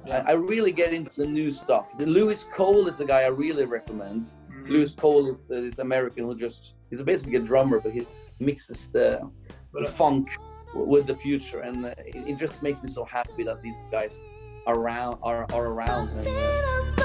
I, 0.07 0.19
I 0.19 0.33
really 0.33 0.73
get 0.73 0.93
into 0.93 1.23
the 1.23 1.27
new 1.27 1.51
stuff. 1.51 1.87
The 1.99 2.07
Louis 2.07 2.45
Cole 2.45 2.89
is 2.89 3.01
a 3.01 3.05
guy 3.05 3.23
I 3.23 3.29
really 3.29 3.65
recommend. 3.65 4.35
Louis 4.67 4.93
Cole 4.95 5.33
is 5.33 5.51
uh, 5.51 5.61
this 5.61 5.79
American 5.79 6.25
who 6.25 6.35
just 6.37 6.75
he's 6.91 7.03
basically 7.03 7.37
a 7.37 7.41
drummer, 7.41 7.81
but 7.81 7.93
he 7.93 8.07
mixes 8.41 8.89
the, 8.93 9.21
the 9.73 9.91
funk 9.93 10.29
with 10.75 11.07
the 11.07 11.17
future, 11.17 11.61
and 11.61 11.87
uh, 11.87 11.95
it, 11.99 12.17
it 12.31 12.37
just 12.39 12.63
makes 12.63 12.83
me 12.83 12.89
so 12.89 13.05
happy 13.05 13.43
that 13.45 13.61
these 13.63 13.77
guys 13.91 14.23
are 14.67 14.77
around 14.77 15.19
are, 15.23 15.47
are 15.53 15.67
around. 15.67 16.09
And, 16.11 16.27
uh, 16.29 17.02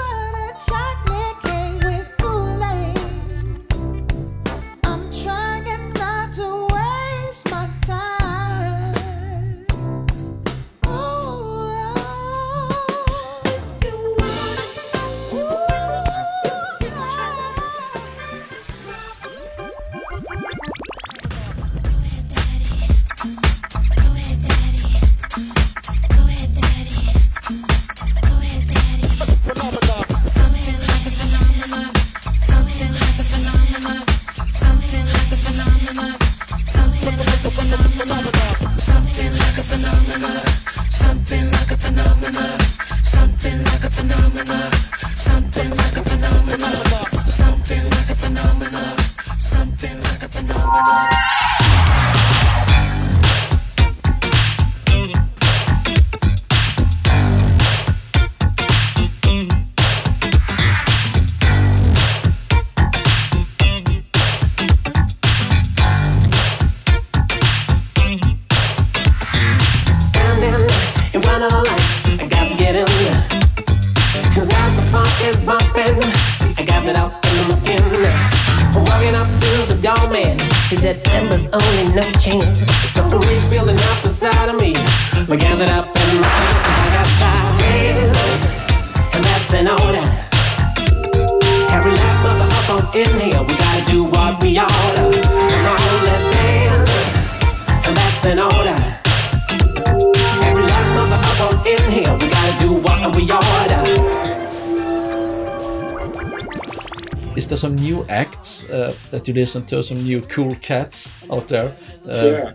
Is 107.38 107.46
there 107.46 107.58
some 107.58 107.76
new 107.76 108.04
acts 108.08 108.68
uh, 108.68 108.92
that 109.12 109.28
you 109.28 109.34
listen 109.34 109.64
to? 109.66 109.82
Some 109.82 110.02
new 110.02 110.20
cool 110.22 110.54
cats 110.56 111.12
out 111.30 111.46
there? 111.46 111.68
Uh, 112.04 112.52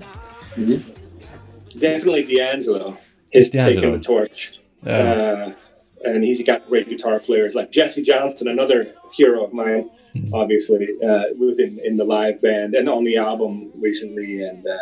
yeah. 0.57 0.77
Definitely 1.79 2.23
D'Angelo. 2.23 2.97
He's 3.31 3.49
taking 3.49 3.91
the 3.93 3.99
torch. 3.99 4.59
Yeah. 4.85 4.93
Uh, 4.93 5.53
and 6.03 6.21
he's 6.23 6.43
got 6.43 6.67
great 6.67 6.89
guitar 6.89 7.19
players 7.21 7.55
like 7.55 7.71
Jesse 7.71 8.03
Johnson, 8.03 8.47
another 8.49 8.93
hero 9.17 9.45
of 9.45 9.53
mine, 9.53 9.89
Mm-hmm. 10.15 10.35
obviously, 10.35 10.85
uh, 11.03 11.23
was 11.39 11.57
in, 11.57 11.79
in 11.83 11.97
the 11.97 12.03
live 12.03 12.39
band 12.39 12.75
and 12.75 12.87
on 12.87 13.03
the 13.03 13.17
album 13.17 13.71
recently. 13.87 14.43
And 14.43 14.63
uh, 14.67 14.77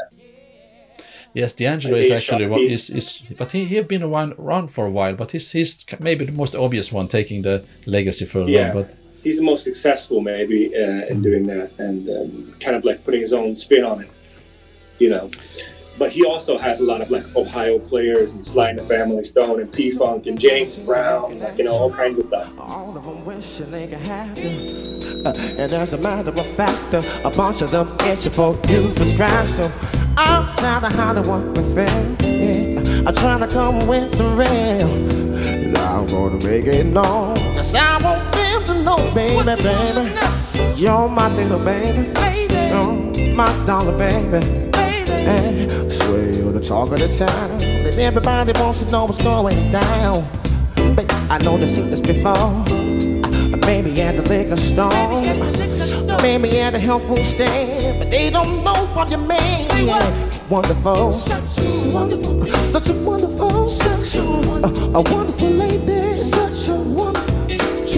Yes, 1.34 1.54
D'Angelo 1.54 1.96
is 1.98 2.12
actually 2.12 2.48
what 2.48 2.60
is 2.62 2.90
is, 2.90 3.24
but 3.38 3.50
he 3.54 3.64
he 3.64 3.76
have 3.76 3.88
been 3.88 4.04
around, 4.04 4.34
around 4.38 4.68
for 4.76 4.86
a 4.86 4.92
while. 4.92 5.16
But 5.16 5.32
he's 5.32 5.50
he's 5.52 5.86
maybe 6.00 6.26
the 6.26 6.34
most 6.34 6.54
obvious 6.56 6.92
one 6.92 7.08
taking 7.08 7.44
the 7.44 7.64
legacy 7.86 8.26
further. 8.26 8.52
Yeah. 8.52 8.74
But 8.74 8.94
he's 9.24 9.38
the 9.38 9.44
most 9.44 9.64
successful, 9.64 10.22
maybe, 10.22 10.76
uh, 10.76 11.06
in 11.06 11.22
doing 11.22 11.46
that 11.48 11.72
and 11.80 12.10
um, 12.10 12.56
kind 12.60 12.76
of 12.76 12.84
like 12.84 13.04
putting 13.04 13.22
his 13.22 13.34
own 13.34 13.56
spin 13.56 13.84
on 13.84 14.02
it, 14.02 14.10
you 15.00 15.10
know. 15.10 15.30
But 15.98 16.12
he 16.12 16.26
also 16.26 16.58
has 16.58 16.80
a 16.80 16.84
lot 16.84 17.02
of 17.02 17.12
like 17.12 17.36
Ohio 17.36 17.78
players 17.78 18.32
and 18.34 18.44
Sly 18.44 18.70
and 18.72 18.80
the 18.80 18.84
Family 18.84 19.24
Stone 19.24 19.60
and 19.60 19.72
P 19.72 19.92
Funk 19.92 20.26
and 20.26 20.40
James 20.40 20.80
Brown, 20.80 21.38
like, 21.38 21.58
you 21.58 21.66
know, 21.66 21.74
all 21.74 21.92
kinds 21.92 22.18
of 22.18 22.26
stuff. 22.26 22.50
All 22.58 22.98
of 22.98 23.04
them 23.04 23.24
wishing 23.26 23.70
they 23.70 23.88
could 23.88 24.00
have 24.00 24.38
you. 24.38 25.24
Uh, 25.24 25.34
and 25.38 25.72
as 25.74 25.94
a 25.94 25.98
matter 26.00 26.32
of 26.32 26.48
fact, 26.56 26.94
uh, 26.94 27.02
a 27.24 27.30
bunch 27.30 27.62
of 27.62 27.70
them 27.70 27.96
itching 28.02 28.32
for 28.32 28.58
you 28.68 28.92
to 28.94 29.06
scratch 29.06 29.52
them. 29.52 29.72
I'm 30.18 30.56
tired 30.58 30.86
of 30.86 30.92
how 30.94 31.14
they 31.14 31.30
want 31.30 31.56
me 31.56 31.64
feel. 31.64 32.28
Yeah. 32.28 33.04
I'm 33.06 33.14
trying 33.14 33.42
to 33.42 33.48
come 33.48 33.86
with 33.88 34.12
the. 34.18 34.24
And 34.42 35.78
I'm 35.78 36.08
gonna 36.08 36.44
make 36.44 36.66
it 36.66 36.86
known. 36.86 37.36
Cause 37.56 37.76
I 37.76 38.02
want 38.02 38.41
them 38.66 38.78
to 38.78 38.84
know, 38.84 39.12
baby, 39.14 39.44
baby. 39.62 40.80
You're 40.80 41.10
my 41.10 41.34
little 41.36 41.60
baby. 41.60 42.12
You're 42.70 43.36
my 43.36 43.66
darling 43.66 43.98
baby. 43.98 44.46
Hey, 44.78 45.90
swear 45.90 46.32
you're 46.32 46.52
the 46.52 46.60
talk 46.60 46.92
of 46.92 47.00
the 47.00 47.08
town. 47.08 47.62
And 47.62 47.88
everybody 48.00 48.54
wants 48.60 48.82
to 48.82 48.92
know 48.92 49.06
what's 49.06 49.22
going 49.22 49.72
down. 49.72 50.26
Babe, 50.96 51.10
I 51.30 51.38
know 51.40 51.58
the 51.58 51.66
this 51.66 52.02
before. 52.02 52.32
Uh, 52.34 53.58
Maybe 53.66 54.02
at 54.02 54.16
the 54.18 54.24
liquor 54.28 54.58
store. 54.58 54.90
Maybe 56.22 56.60
at 56.60 56.72
the 56.74 56.80
health 56.80 57.06
food 57.08 57.26
stand. 57.26 58.00
But 58.00 58.12
they 58.12 58.30
don't 58.30 58.64
know 58.64 58.86
what 58.94 59.10
you 59.12 59.18
mean. 59.18 59.88
Yeah. 59.88 60.32
Wonderful. 60.50 61.14
Such 61.14 61.60
a 61.60 61.92
wonderful. 61.94 62.50
Such 62.52 62.90
a 62.90 62.94
wonderful. 62.94 63.68
Such 63.68 64.16
a 64.16 64.24
wonderful. 64.24 64.96
a 64.96 65.02
wonderful 65.02 65.50
lady. 65.50 66.16
Such 66.16 66.70
a 66.70 66.81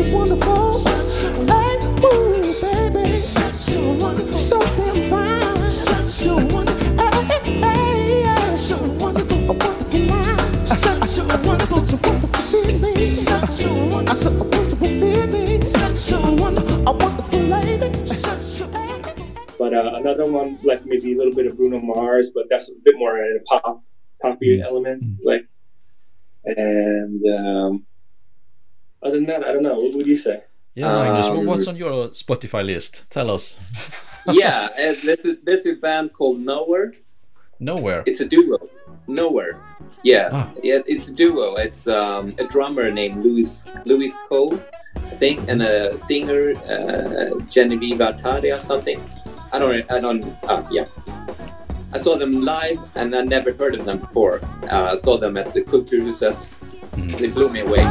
wonderful. 0.01 0.73
Such 0.73 1.23
a 1.25 1.31
wonderful. 1.45 2.43
Hey, 2.61 2.89
baby. 2.89 3.17
Such 3.19 3.73
a 3.75 3.93
wonderful. 3.93 4.37
So 4.37 4.59
damn 4.59 5.09
fine. 5.09 5.71
Such 5.71 6.27
a 6.27 6.35
wonderful. 6.35 6.97
Hey, 6.97 7.59
hey, 7.59 8.21
yeah. 8.23 8.53
Such 8.55 8.79
a 8.79 8.83
wonderful. 9.03 9.37
A 9.37 9.53
wonderful 9.53 9.99
line. 10.01 10.65
Such 10.65 11.17
a 11.17 11.37
wonderful. 11.45 11.85
Such 11.85 11.93
a 11.93 12.07
wonderful 12.09 12.41
feeling. 12.51 13.11
Such 13.11 13.63
a 13.63 13.73
wonderful. 13.73 14.15
Such 14.15 14.33
a 14.33 14.43
wonderful 14.43 14.87
feeling. 14.87 15.65
Such 15.65 16.11
a 16.11 16.19
wonderful. 16.19 16.87
A 16.87 16.91
wonderful 16.93 17.39
lady. 17.39 18.05
Such 18.05 18.61
a. 18.61 19.15
But 19.59 19.73
uh, 19.73 19.91
another 19.95 20.25
one, 20.25 20.57
like 20.63 20.85
maybe 20.85 21.13
a 21.13 21.17
little 21.17 21.33
bit 21.33 21.47
of 21.47 21.57
Bruno 21.57 21.79
Mars, 21.79 22.31
but 22.33 22.45
that's 22.49 22.69
a 22.69 22.73
bit 22.83 22.95
more 22.97 23.17
in 23.17 23.39
a 23.39 23.43
pop, 23.43 23.83
poppy 24.21 24.61
element, 24.61 25.05
like. 25.23 25.45
And 26.45 27.21
um, 27.25 27.85
other 29.03 29.15
than 29.17 29.25
that, 29.27 29.43
I 29.43 29.51
don't 29.53 29.63
know. 29.63 29.79
What 29.79 29.95
would 29.95 30.07
you 30.07 30.17
say? 30.17 30.43
yeah, 30.75 30.89
Magnus, 30.91 31.27
Um, 31.27 31.45
what's 31.45 31.67
on 31.67 31.75
your 31.75 32.09
Spotify 32.09 32.65
list? 32.65 33.03
Tell 33.09 33.29
us. 33.29 33.59
yeah, 34.27 34.69
uh, 34.73 34.93
there's 35.05 35.25
a, 35.25 35.35
there's 35.43 35.65
a 35.65 35.73
band 35.73 36.13
called 36.13 36.39
Knower. 36.39 36.93
Knower. 37.59 38.03
It's 38.05 38.19
a 38.19 38.25
duo. 38.25 38.57
Knower. 39.07 39.61
Yeah, 40.03 40.29
Ah. 40.31 40.51
yeah, 40.63 40.79
it's 40.85 41.07
a 41.07 41.11
duo. 41.11 41.55
It's 41.55 41.87
um, 41.87 42.33
a 42.39 42.45
drummer 42.45 42.89
named 42.91 43.23
Louis 43.23 43.47
Louis 43.85 44.11
Cole, 44.27 44.55
I 44.95 44.99
think, 45.21 45.37
and 45.47 45.61
a 45.61 45.97
singer 45.97 46.53
uh, 46.73 47.39
Genevieve 47.51 47.99
Artadi 47.99 48.49
or 48.55 48.59
something. 48.59 48.99
I 49.53 49.59
don't. 49.59 49.91
I 49.91 49.99
don't. 49.99 50.23
Uh, 50.43 50.63
yeah. 50.71 50.85
I 51.93 51.99
saw 51.99 52.15
them 52.17 52.41
live, 52.41 52.79
and 52.95 53.15
I 53.15 53.21
never 53.21 53.53
heard 53.53 53.75
of 53.75 53.85
them 53.85 53.99
before. 53.99 54.39
Uh, 54.71 54.93
I 54.93 54.95
saw 54.95 55.17
them 55.17 55.37
at 55.37 55.53
the 55.53 55.61
Kulturhuset. 55.61 56.35
They 57.19 57.29
blew 57.29 57.49
me 57.49 57.59
away. 57.61 57.83